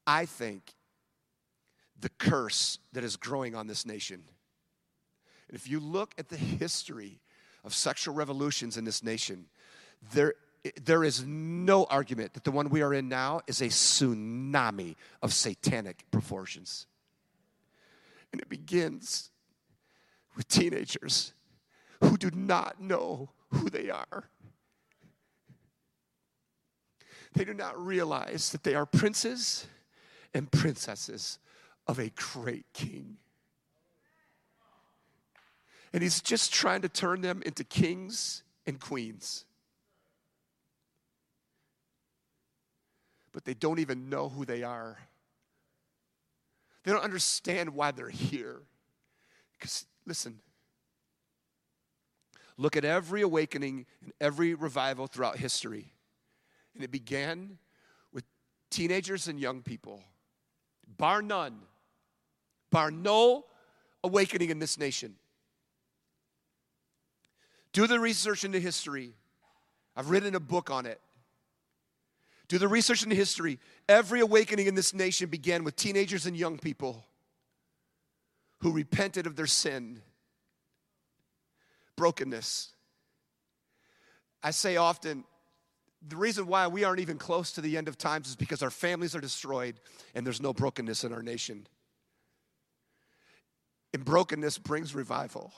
[0.07, 0.74] I think,
[1.99, 4.22] the curse that is growing on this nation.
[5.49, 7.20] And if you look at the history
[7.64, 9.47] of sexual revolutions in this nation,
[10.12, 10.34] there,
[10.82, 15.32] there is no argument that the one we are in now is a tsunami of
[15.32, 16.86] satanic proportions.
[18.32, 19.30] And it begins
[20.36, 21.32] with teenagers
[22.01, 24.28] who do not know who they are.
[27.35, 29.66] They do not realize that they are princes
[30.32, 31.39] and princesses
[31.87, 33.16] of a great king.
[35.93, 39.45] And he's just trying to turn them into kings and queens.
[43.32, 44.99] But they don't even know who they are.
[46.85, 48.62] They don't understand why they're here.
[49.53, 50.39] Because, listen,
[52.57, 55.95] look at every awakening and every revival throughout history.
[56.75, 57.59] And it began
[58.12, 58.25] with
[58.70, 60.03] teenagers and young people,
[60.97, 61.61] bar none,
[62.70, 63.45] bar no
[64.03, 65.14] awakening in this nation.
[67.72, 69.14] Do the research into history.
[69.97, 71.01] I've written a book on it.
[72.49, 73.59] Do the research into history.
[73.89, 77.05] Every awakening in this nation began with teenagers and young people
[78.59, 80.03] who repented of their sin,
[81.97, 82.72] brokenness.
[84.43, 85.25] I say often,
[86.09, 88.71] the reason why we aren't even close to the end of times is because our
[88.71, 89.81] families are destroyed
[90.15, 91.67] and there's no brokenness in our nation.
[93.93, 95.53] And brokenness brings revival.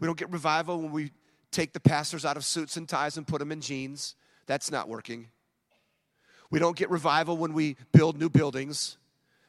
[0.00, 1.12] We don't get revival when we
[1.50, 4.14] take the pastors out of suits and ties and put them in jeans.
[4.46, 5.28] That's not working.
[6.50, 8.98] We don't get revival when we build new buildings.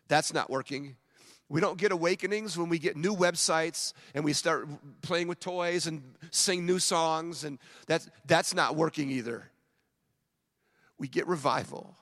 [0.08, 0.96] That's not working.
[1.50, 4.68] We don't get awakenings when we get new websites and we start
[5.02, 9.50] playing with toys and sing new songs, and that's, that's not working either.
[10.98, 11.96] We get revival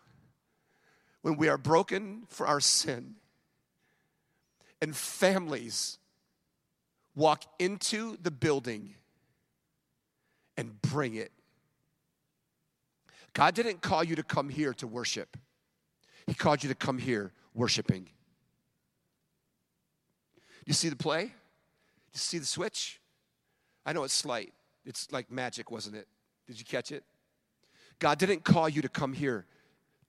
[1.22, 3.16] when we are broken for our sin
[4.82, 6.00] and families
[7.16, 8.96] walk into the building
[10.58, 11.32] and bring it.
[13.34, 15.38] God didn't call you to come here to worship,
[16.26, 18.10] He called you to come here worshiping.
[20.66, 21.24] You see the play?
[21.24, 22.99] You see the switch?
[23.86, 24.53] I know it's slight.
[24.86, 26.07] It's like magic, wasn't it?
[26.47, 27.03] Did you catch it?
[27.99, 29.45] God didn't call you to come here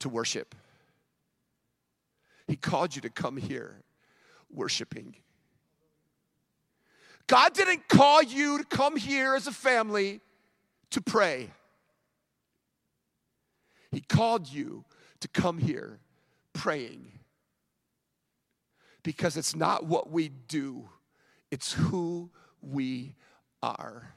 [0.00, 0.54] to worship.
[2.46, 3.82] He called you to come here
[4.50, 5.16] worshiping.
[7.26, 10.20] God didn't call you to come here as a family
[10.90, 11.50] to pray.
[13.90, 14.84] He called you
[15.20, 15.98] to come here
[16.52, 17.10] praying.
[19.06, 20.88] Because it's not what we do,
[21.52, 22.28] it's who
[22.60, 23.14] we
[23.62, 24.12] are.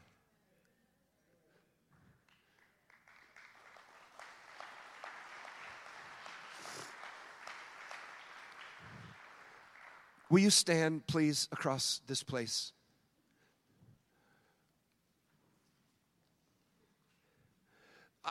[10.31, 12.71] Will you stand, please, across this place?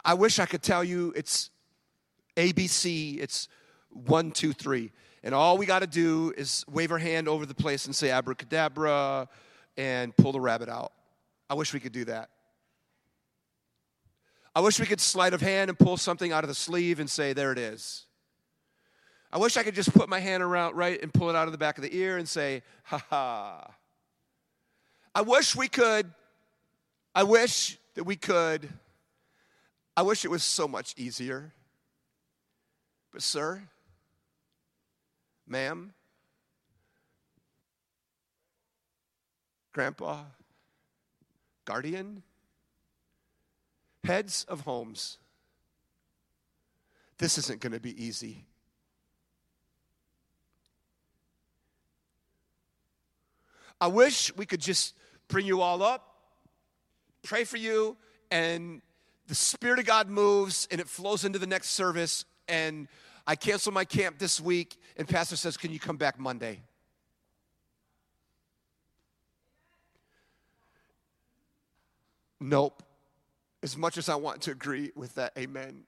[0.05, 1.51] I wish I could tell you it's
[2.37, 3.47] ABC, it's
[3.91, 4.91] one, two, three.
[5.23, 8.11] And all we got to do is wave our hand over the place and say
[8.11, 9.29] abracadabra
[9.77, 10.93] and pull the rabbit out.
[11.51, 12.31] I wish we could do that.
[14.55, 17.09] I wish we could sleight of hand and pull something out of the sleeve and
[17.09, 18.05] say, there it is.
[19.33, 21.53] I wish I could just put my hand around right and pull it out of
[21.53, 23.71] the back of the ear and say, ha ha.
[25.15, 26.11] I wish we could,
[27.15, 28.69] I wish that we could
[29.99, 31.53] I wish it was so much easier.
[33.13, 33.65] But, sir,
[35.49, 35.93] ma'am,
[39.73, 40.23] grandpa,
[41.65, 42.23] guardian,
[44.05, 45.19] heads of homes,
[47.19, 48.45] this isn't going to be easy.
[53.81, 54.95] I wish we could just
[55.29, 56.15] bring you all up,
[57.23, 57.97] pray for you,
[58.31, 58.83] and
[59.29, 62.25] the Spirit of God moves and it flows into the next service.
[62.49, 62.89] And
[63.29, 66.63] I cancel my camp this week, and Pastor says, Can you come back Monday?
[72.41, 72.83] Nope.
[73.63, 75.83] As much as I want to agree with that, amen,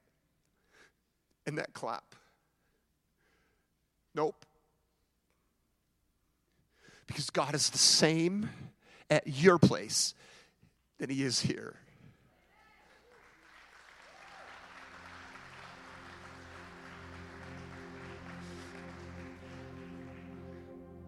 [1.47, 2.15] and that clap.
[4.15, 4.45] Nope.
[7.07, 8.51] Because God is the same
[9.09, 10.13] at your place
[10.99, 11.77] than He is here.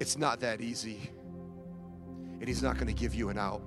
[0.03, 0.98] It's not that easy.
[2.40, 3.62] And He's not going to give you an out.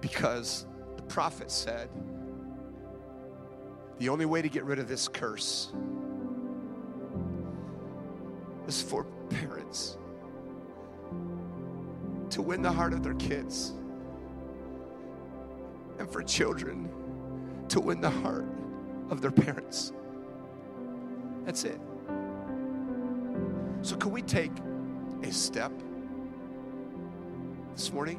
[0.00, 1.88] Because the prophet said
[3.98, 5.72] The only way to get rid of this curse
[8.68, 9.98] is for parents
[12.30, 13.72] to win the heart of their kids
[15.98, 16.88] and for children
[17.70, 18.46] to win the heart
[19.10, 19.92] of their parents.
[21.44, 21.80] That's it.
[23.86, 24.50] So, can we take
[25.22, 25.70] a step
[27.76, 28.18] this morning?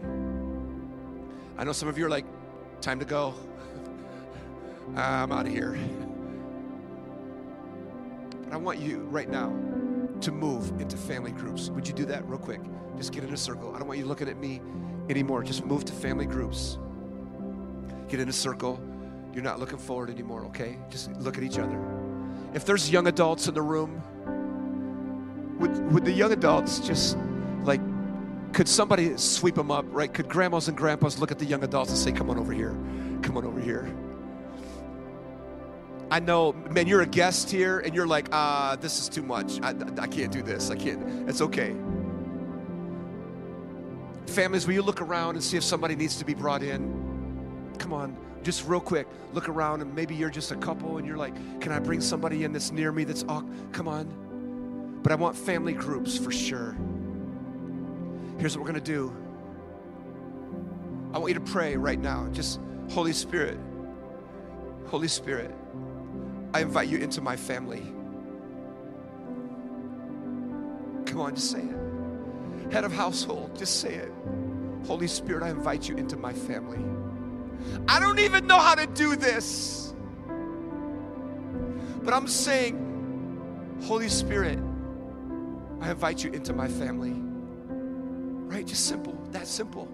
[1.57, 2.23] I know some of you are like,
[2.79, 3.33] time to go.
[4.95, 5.77] I'm out of here.
[8.45, 9.49] But I want you right now
[10.21, 11.69] to move into family groups.
[11.69, 12.61] Would you do that real quick?
[12.95, 13.75] Just get in a circle.
[13.75, 14.61] I don't want you looking at me
[15.09, 15.43] anymore.
[15.43, 16.77] Just move to family groups.
[18.07, 18.79] Get in a circle.
[19.33, 20.77] You're not looking forward anymore, okay?
[20.89, 21.77] Just look at each other.
[22.53, 24.01] If there's young adults in the room,
[25.59, 27.17] would, would the young adults just
[27.63, 27.81] like,
[28.53, 30.13] could somebody sweep them up, right?
[30.13, 32.75] Could grandmas and grandpas look at the young adults and say, come on over here,
[33.21, 33.93] come on over here?
[36.09, 39.21] I know, man, you're a guest here and you're like, ah, uh, this is too
[39.21, 39.59] much.
[39.61, 40.69] I, I can't do this.
[40.69, 41.29] I can't.
[41.29, 41.75] It's okay.
[44.27, 47.75] Families, will you look around and see if somebody needs to be brought in?
[47.77, 51.17] Come on, just real quick, look around and maybe you're just a couple and you're
[51.17, 54.26] like, can I bring somebody in that's near me that's, oh, come on.
[55.03, 56.75] But I want family groups for sure.
[58.39, 59.13] Here's what we're going to do
[61.13, 62.27] I want you to pray right now.
[62.31, 62.59] Just,
[62.91, 63.57] Holy Spirit,
[64.87, 65.53] Holy Spirit,
[66.53, 67.81] I invite you into my family.
[71.05, 72.71] Come on, just say it.
[72.71, 74.11] Head of household, just say it.
[74.85, 76.83] Holy Spirit, I invite you into my family.
[77.87, 79.93] I don't even know how to do this.
[82.03, 84.59] But I'm saying, Holy Spirit,
[85.87, 87.13] I invite you into my family.
[87.13, 88.67] Right?
[88.67, 89.17] Just simple.
[89.31, 89.87] That simple.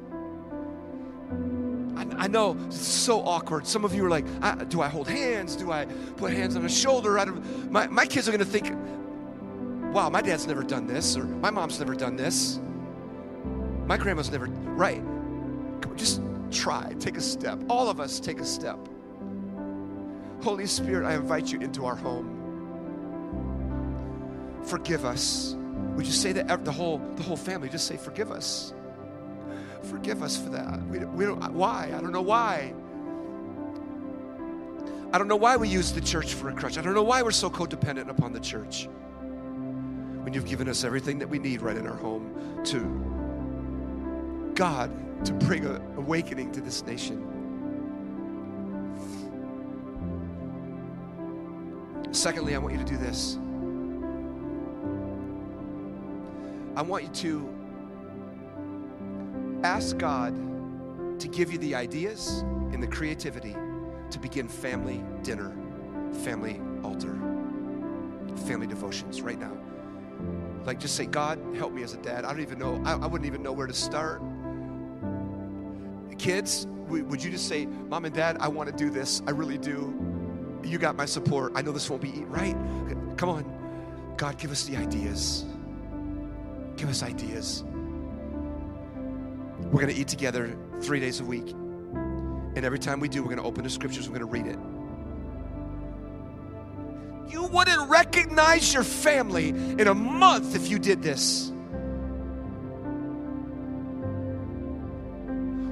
[1.95, 3.67] I, I know it's so awkward.
[3.67, 5.55] Some of you are like, I, do I hold hands?
[5.55, 5.85] Do I
[6.17, 7.19] put hands on a shoulder?
[7.19, 8.71] I don't, my, my kids are going to think,
[9.93, 12.59] wow, my dad's never done this, or my mom's never done this.
[13.85, 15.03] My grandma's never, right.
[15.95, 17.59] Just try, take a step.
[17.69, 18.79] All of us take a step.
[20.41, 22.39] Holy Spirit, I invite you into our home.
[24.63, 25.55] Forgive us.
[25.95, 28.73] Would you say that the whole the whole family just say forgive us?
[29.83, 30.81] Forgive us for that.
[30.87, 31.91] We, we don't, uh, why?
[31.95, 32.73] I don't know why.
[35.11, 36.77] I don't know why we use the church for a crutch.
[36.77, 38.87] I don't know why we're so codependent upon the church.
[40.23, 42.79] When you've given us everything that we need right in our home to
[44.55, 44.89] God
[45.25, 47.29] to bring an awakening to this nation.
[52.11, 53.37] Secondly, I want you to do this.
[56.75, 57.49] I want you to
[59.63, 60.33] ask God
[61.19, 63.55] to give you the ideas and the creativity
[64.09, 65.55] to begin family dinner,
[66.23, 67.13] family altar,
[68.47, 69.55] family devotions right now.
[70.65, 72.25] Like, just say, God, help me as a dad.
[72.25, 74.21] I don't even know, I, I wouldn't even know where to start.
[76.17, 79.21] Kids, would you just say, Mom and Dad, I want to do this.
[79.27, 79.93] I really do.
[80.63, 81.51] You got my support.
[81.55, 82.55] I know this won't be right.
[83.17, 84.15] Come on.
[84.17, 85.45] God, give us the ideas.
[86.83, 87.63] Give us ideas.
[89.71, 91.49] We're going to eat together three days a week.
[91.49, 94.47] And every time we do, we're going to open the scriptures, we're going to read
[94.47, 94.59] it.
[97.31, 101.53] You wouldn't recognize your family in a month if you did this.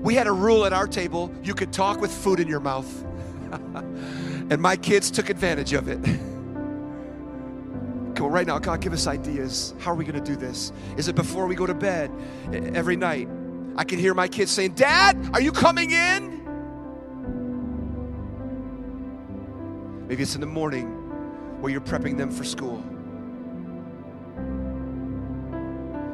[0.02, 3.04] We had a rule at our table you could talk with food in your mouth.
[3.52, 6.00] and my kids took advantage of it.
[8.20, 9.74] On, right now, God, give us ideas.
[9.80, 10.72] How are we going to do this?
[10.98, 12.12] Is it before we go to bed
[12.52, 13.28] every night?
[13.78, 16.40] I can hear my kids saying, Dad, are you coming in?
[20.08, 20.88] Maybe it's in the morning
[21.62, 22.84] where you're prepping them for school.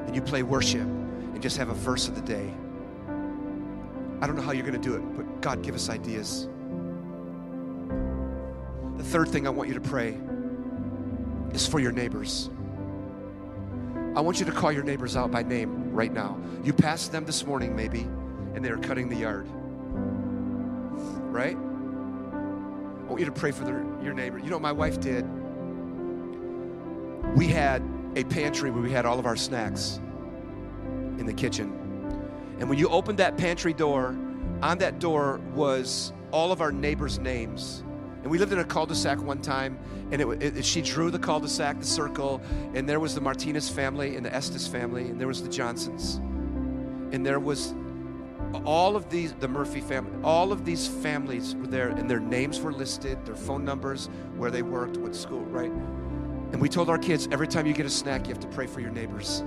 [0.06, 2.54] And you play worship and just have a verse of the day.
[4.22, 6.48] I don't know how you're going to do it, but God, give us ideas.
[8.98, 10.18] The third thing I want you to pray
[11.54, 12.50] is for your neighbors.
[14.16, 16.39] I want you to call your neighbors out by name right now.
[16.64, 18.02] You passed them this morning, maybe,
[18.56, 19.48] and they are cutting the yard.
[21.32, 21.56] Right?
[21.56, 24.39] I want you to pray for their, your neighbor.
[24.39, 25.26] You know, my wife did.
[27.36, 27.84] We had
[28.16, 30.00] a pantry where we had all of our snacks
[31.20, 31.72] in the kitchen.
[32.60, 34.18] And when you opened that pantry door,
[34.64, 37.84] on that door was all of our neighbors' names.
[38.24, 39.78] And we lived in a cul-de-sac one time,
[40.11, 42.41] and it, it, she drew the cul-de-sac, the circle,
[42.74, 46.15] and there was the Martinez family and the Estes family, and there was the Johnsons,
[47.13, 47.74] and there was
[48.65, 52.59] all of these, the Murphy family, all of these families were there and their names
[52.59, 55.72] were listed, their phone numbers, where they worked, what school, right?
[55.72, 58.68] And we told our kids every time you get a snack, you have to pray
[58.68, 59.43] for your neighbors.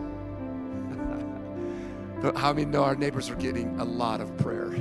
[2.36, 4.74] how many know our neighbors are getting a lot of prayer?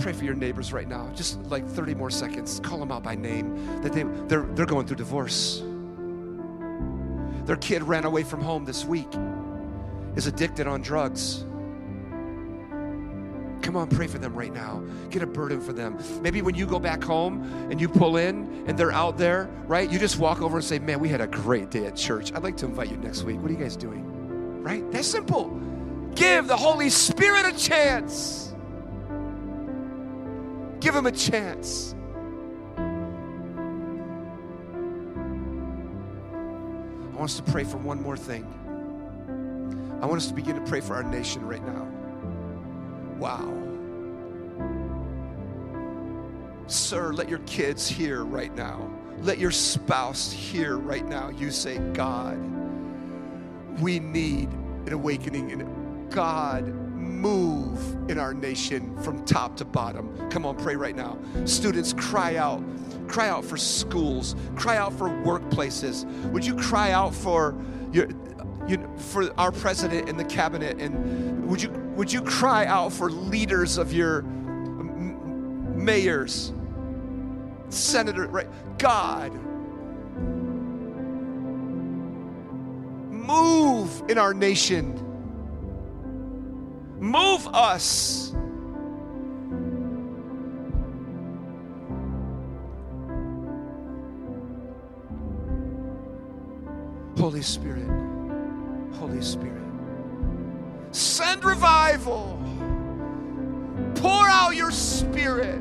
[0.00, 1.10] Pray for your neighbors right now.
[1.14, 2.60] Just like 30 more seconds.
[2.62, 3.82] Call them out by name.
[3.82, 5.62] That they, they're, they're going through divorce.
[7.44, 9.08] Their kid ran away from home this week,
[10.14, 11.44] is addicted on drugs.
[13.62, 14.82] Come on, pray for them right now.
[15.10, 15.98] Get a burden for them.
[16.22, 19.90] Maybe when you go back home and you pull in and they're out there, right?
[19.90, 22.32] You just walk over and say, Man, we had a great day at church.
[22.34, 23.40] I'd like to invite you next week.
[23.40, 24.62] What are you guys doing?
[24.62, 24.88] Right?
[24.90, 25.60] That's simple.
[26.14, 28.49] Give the Holy Spirit a chance.
[30.80, 31.94] Give him a chance.
[32.76, 32.82] I
[37.14, 38.46] want us to pray for one more thing.
[40.00, 41.86] I want us to begin to pray for our nation right now.
[43.18, 43.52] Wow.
[46.66, 48.90] Sir, let your kids hear right now.
[49.18, 51.28] Let your spouse hear right now.
[51.28, 52.38] You say, God,
[53.80, 54.48] we need
[54.86, 55.52] an awakening.
[55.52, 56.72] And God,
[57.10, 60.28] move in our nation from top to bottom.
[60.30, 61.18] Come on, pray right now.
[61.44, 62.62] Students, cry out.
[63.08, 64.36] Cry out for schools.
[64.56, 66.04] Cry out for workplaces.
[66.30, 67.56] Would you cry out for
[67.92, 68.08] your
[68.68, 73.10] you for our president and the cabinet and would you would you cry out for
[73.10, 74.22] leaders of your
[75.74, 76.52] mayors
[77.70, 78.48] senator right
[78.78, 79.32] god
[83.10, 85.09] move in our nation
[87.00, 88.30] move us
[97.20, 97.86] Holy Spirit.
[98.94, 99.62] Holy Spirit.
[100.90, 102.42] Send revival.
[103.96, 105.60] Pour out your spirit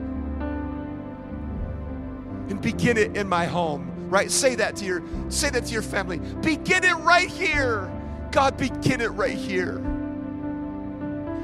[2.49, 4.09] and begin it in my home.
[4.09, 4.31] Right?
[4.31, 6.19] Say that to your say that to your family.
[6.41, 7.91] Begin it right here.
[8.31, 9.79] God, begin it right here.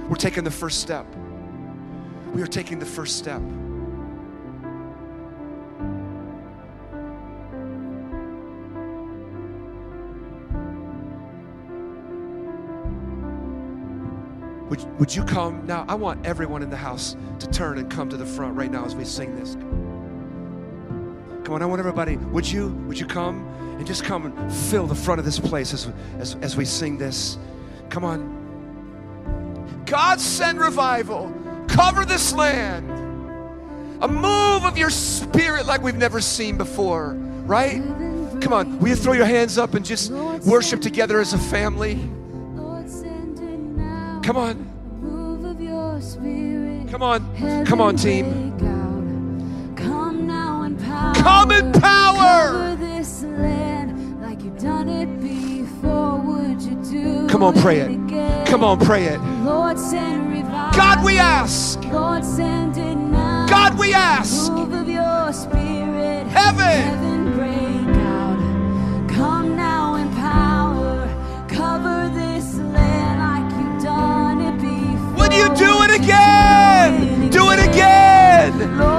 [0.08, 1.06] We're taking the first step.
[2.34, 3.42] We are taking the first step.
[14.70, 15.86] Would, would you come now?
[15.88, 18.86] I want everyone in the house to turn and come to the front right now
[18.86, 19.56] as we sing this.
[21.46, 22.18] Come on, I want everybody.
[22.18, 23.48] Would you would you come
[23.78, 26.98] and just come and fill the front of this place as as, as we sing
[26.98, 27.38] this?
[27.90, 28.35] Come on.
[29.96, 31.34] God send revival.
[31.70, 32.92] Cover this land.
[34.04, 37.14] A move of your spirit like we've never seen before,
[37.46, 37.82] right?
[38.42, 41.96] Come on, will you throw your hands up and just worship together as a family?
[44.22, 44.70] Come on.
[46.92, 47.66] Come on.
[47.66, 48.52] Come on, team.
[49.78, 52.76] Come in power.
[54.36, 56.18] Like you've done it before.
[56.18, 57.92] Would you do Come on, pray it.
[57.92, 58.46] again?
[58.48, 59.20] Come on, pray it.
[59.44, 60.78] Lord, send revival.
[60.78, 61.84] God, we ask.
[61.86, 63.46] Lord, send it now.
[63.48, 64.52] God, we ask.
[64.52, 66.28] Move of your spirit.
[66.28, 66.82] Heaven.
[66.90, 69.10] Heaven break out.
[69.10, 71.08] Come now in power.
[71.48, 75.18] Cover this land like you've done it before.
[75.20, 77.30] Would you do it again?
[77.30, 78.78] Do it again.
[78.78, 78.95] Lord,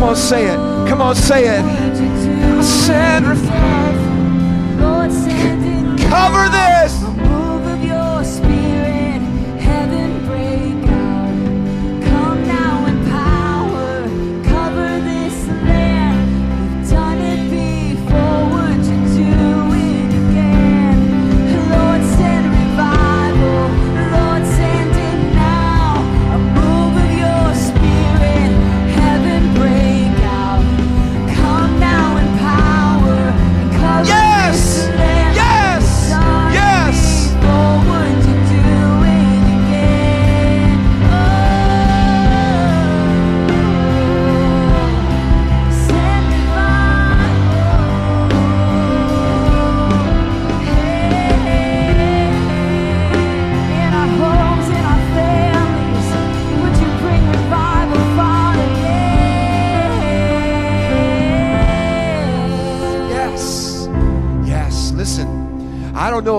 [0.00, 0.56] come on, say it.
[0.88, 1.64] Come on, say it.
[1.94, 3.60] you Send revival.
[6.08, 6.99] Cover this.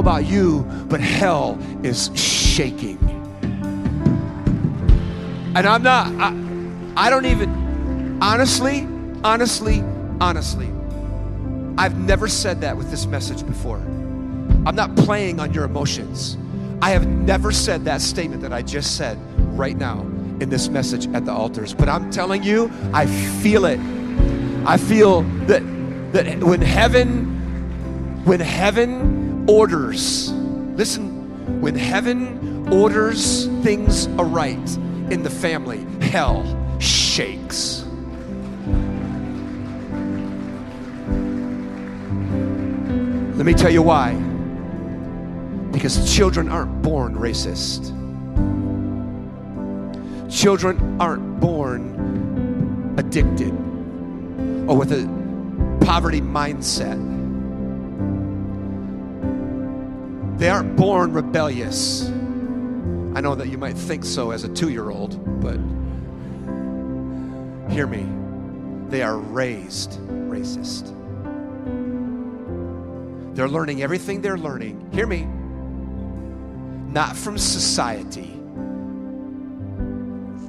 [0.02, 2.98] About you, but hell is shaking.
[5.56, 8.88] And I'm not, I, I don't even, honestly,
[9.24, 9.82] honestly,
[10.20, 10.68] honestly,
[11.78, 13.78] I've never said that with this message before.
[13.78, 16.38] I'm not playing on your emotions.
[16.82, 19.18] I have never said that statement that I just said
[19.58, 20.02] right now
[20.42, 21.74] in this message at the altars.
[21.74, 23.80] But I'm telling you, I feel it.
[24.66, 25.62] I feel that
[26.14, 27.26] that when heaven
[28.26, 34.78] when heaven orders, listen, when heaven orders things aright
[35.12, 36.44] in the family, hell
[36.80, 37.84] shakes.
[43.36, 44.14] Let me tell you why.
[45.72, 47.98] Because children aren't born racist.
[50.32, 53.52] Children aren't born addicted
[54.68, 55.08] or with a
[55.84, 57.11] poverty mindset.
[60.42, 62.08] They aren't born rebellious.
[62.08, 65.58] I know that you might think so as a two year old, but
[67.72, 68.08] hear me.
[68.90, 70.88] They are raised racist.
[73.36, 74.90] They're learning everything they're learning.
[74.92, 75.28] Hear me.
[76.92, 78.42] Not from society.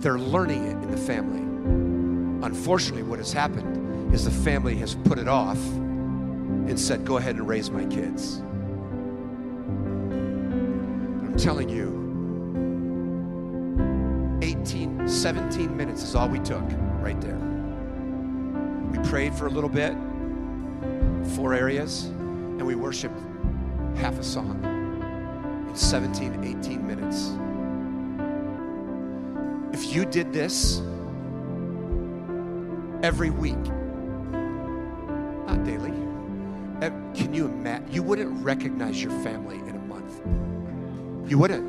[0.01, 2.47] They're learning it in the family.
[2.47, 7.37] Unfortunately, what has happened is the family has put it off and said, Go ahead
[7.37, 8.41] and raise my kids.
[11.33, 11.89] I'm telling you,
[14.43, 16.63] 18, 17 minutes is all we took
[17.01, 17.39] right there.
[18.91, 19.95] We prayed for a little bit,
[21.35, 23.19] four areas, and we worshiped
[23.97, 24.63] half a song
[25.71, 27.31] in 17, 18 minutes.
[29.73, 30.83] If you did this
[33.03, 33.65] every week,
[35.47, 35.95] not daily,
[36.83, 37.91] eh, can you imagine?
[37.91, 39.62] You wouldn't recognize your family.
[41.33, 41.65] You wouldn't.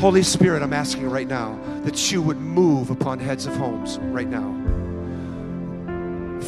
[0.00, 4.26] Holy Spirit, I'm asking right now that you would move upon heads of homes right
[4.26, 4.50] now.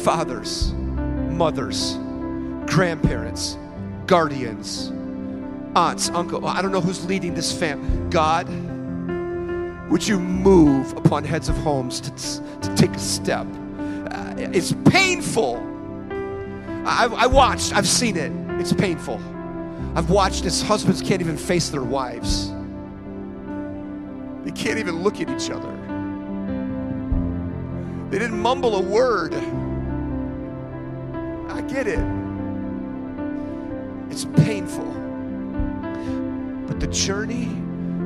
[0.03, 1.93] Fathers, mothers,
[2.65, 3.57] grandparents,
[4.07, 4.91] guardians,
[5.73, 6.45] aunts, uncle.
[6.45, 8.09] I don't know who's leading this fam.
[8.09, 8.49] God,
[9.89, 12.11] would you move upon heads of homes to,
[12.59, 13.47] to take a step?
[14.11, 15.55] Uh, it's painful.
[16.85, 18.33] I've, I watched, I've seen it.
[18.59, 19.21] It's painful.
[19.95, 22.49] I've watched as husbands can't even face their wives.
[24.43, 25.71] They can't even look at each other.
[28.09, 29.33] They didn't mumble a word.
[31.49, 31.99] I get it.
[34.11, 34.91] It's painful.
[36.67, 37.45] But the journey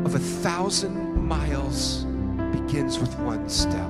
[0.06, 2.06] of a thousand miles
[2.52, 3.90] begins with one step.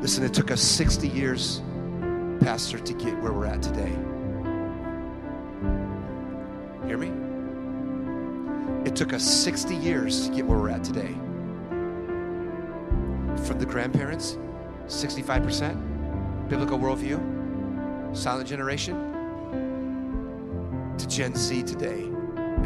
[0.00, 1.60] Listen, it took us 60 years,
[2.40, 3.94] Pastor, to get where we're at today.
[6.92, 7.12] Hear me?
[8.84, 11.14] It took us 60 years to get where we're at today.
[13.46, 14.36] From the grandparents,
[14.88, 18.94] 65% biblical worldview, silent generation,
[20.98, 22.10] to Gen Z today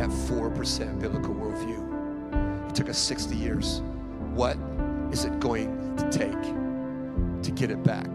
[0.00, 2.68] at 4% biblical worldview.
[2.68, 3.80] It took us 60 years.
[4.34, 4.56] What
[5.12, 6.42] is it going to take
[7.44, 8.08] to get it back?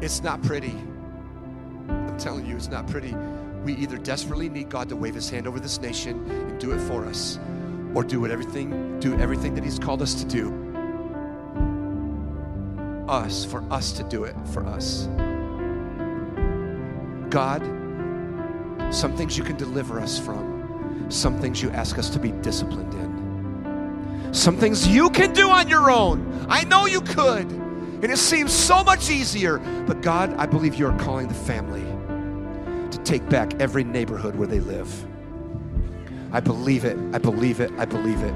[0.00, 0.74] It's not pretty.
[1.90, 3.14] I'm telling you, it's not pretty.
[3.66, 6.78] We either desperately need God to wave his hand over this nation and do it
[6.82, 7.36] for us,
[7.96, 10.52] or do it everything, do everything that he's called us to do.
[13.08, 15.08] Us, for us to do it for us.
[17.28, 17.60] God,
[18.94, 22.94] some things you can deliver us from, some things you ask us to be disciplined
[22.94, 24.30] in.
[24.32, 26.46] Some things you can do on your own.
[26.48, 27.50] I know you could.
[27.50, 29.58] And it seems so much easier.
[29.88, 31.95] But God, I believe you are calling the family
[33.06, 35.06] take back every neighborhood where they live.
[36.32, 36.98] I believe it.
[37.14, 37.70] I believe it.
[37.78, 38.34] I believe it.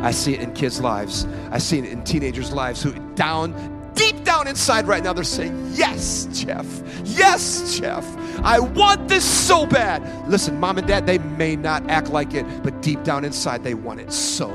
[0.00, 1.26] I see it in kids' lives.
[1.50, 5.72] I see it in teenagers' lives who down, deep down inside right now, they're saying,
[5.74, 6.66] Yes, Jeff.
[7.04, 8.04] Yes, Jeff.
[8.42, 10.28] I want this so bad.
[10.28, 13.74] Listen, mom and dad, they may not act like it, but deep down inside, they
[13.74, 14.48] want it so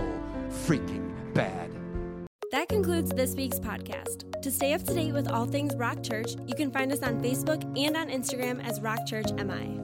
[0.50, 1.05] freaking.
[2.56, 4.42] That concludes this week's podcast.
[4.42, 7.22] To stay up to date with all things Rock Church, you can find us on
[7.22, 9.78] Facebook and on Instagram as Rock Church MI.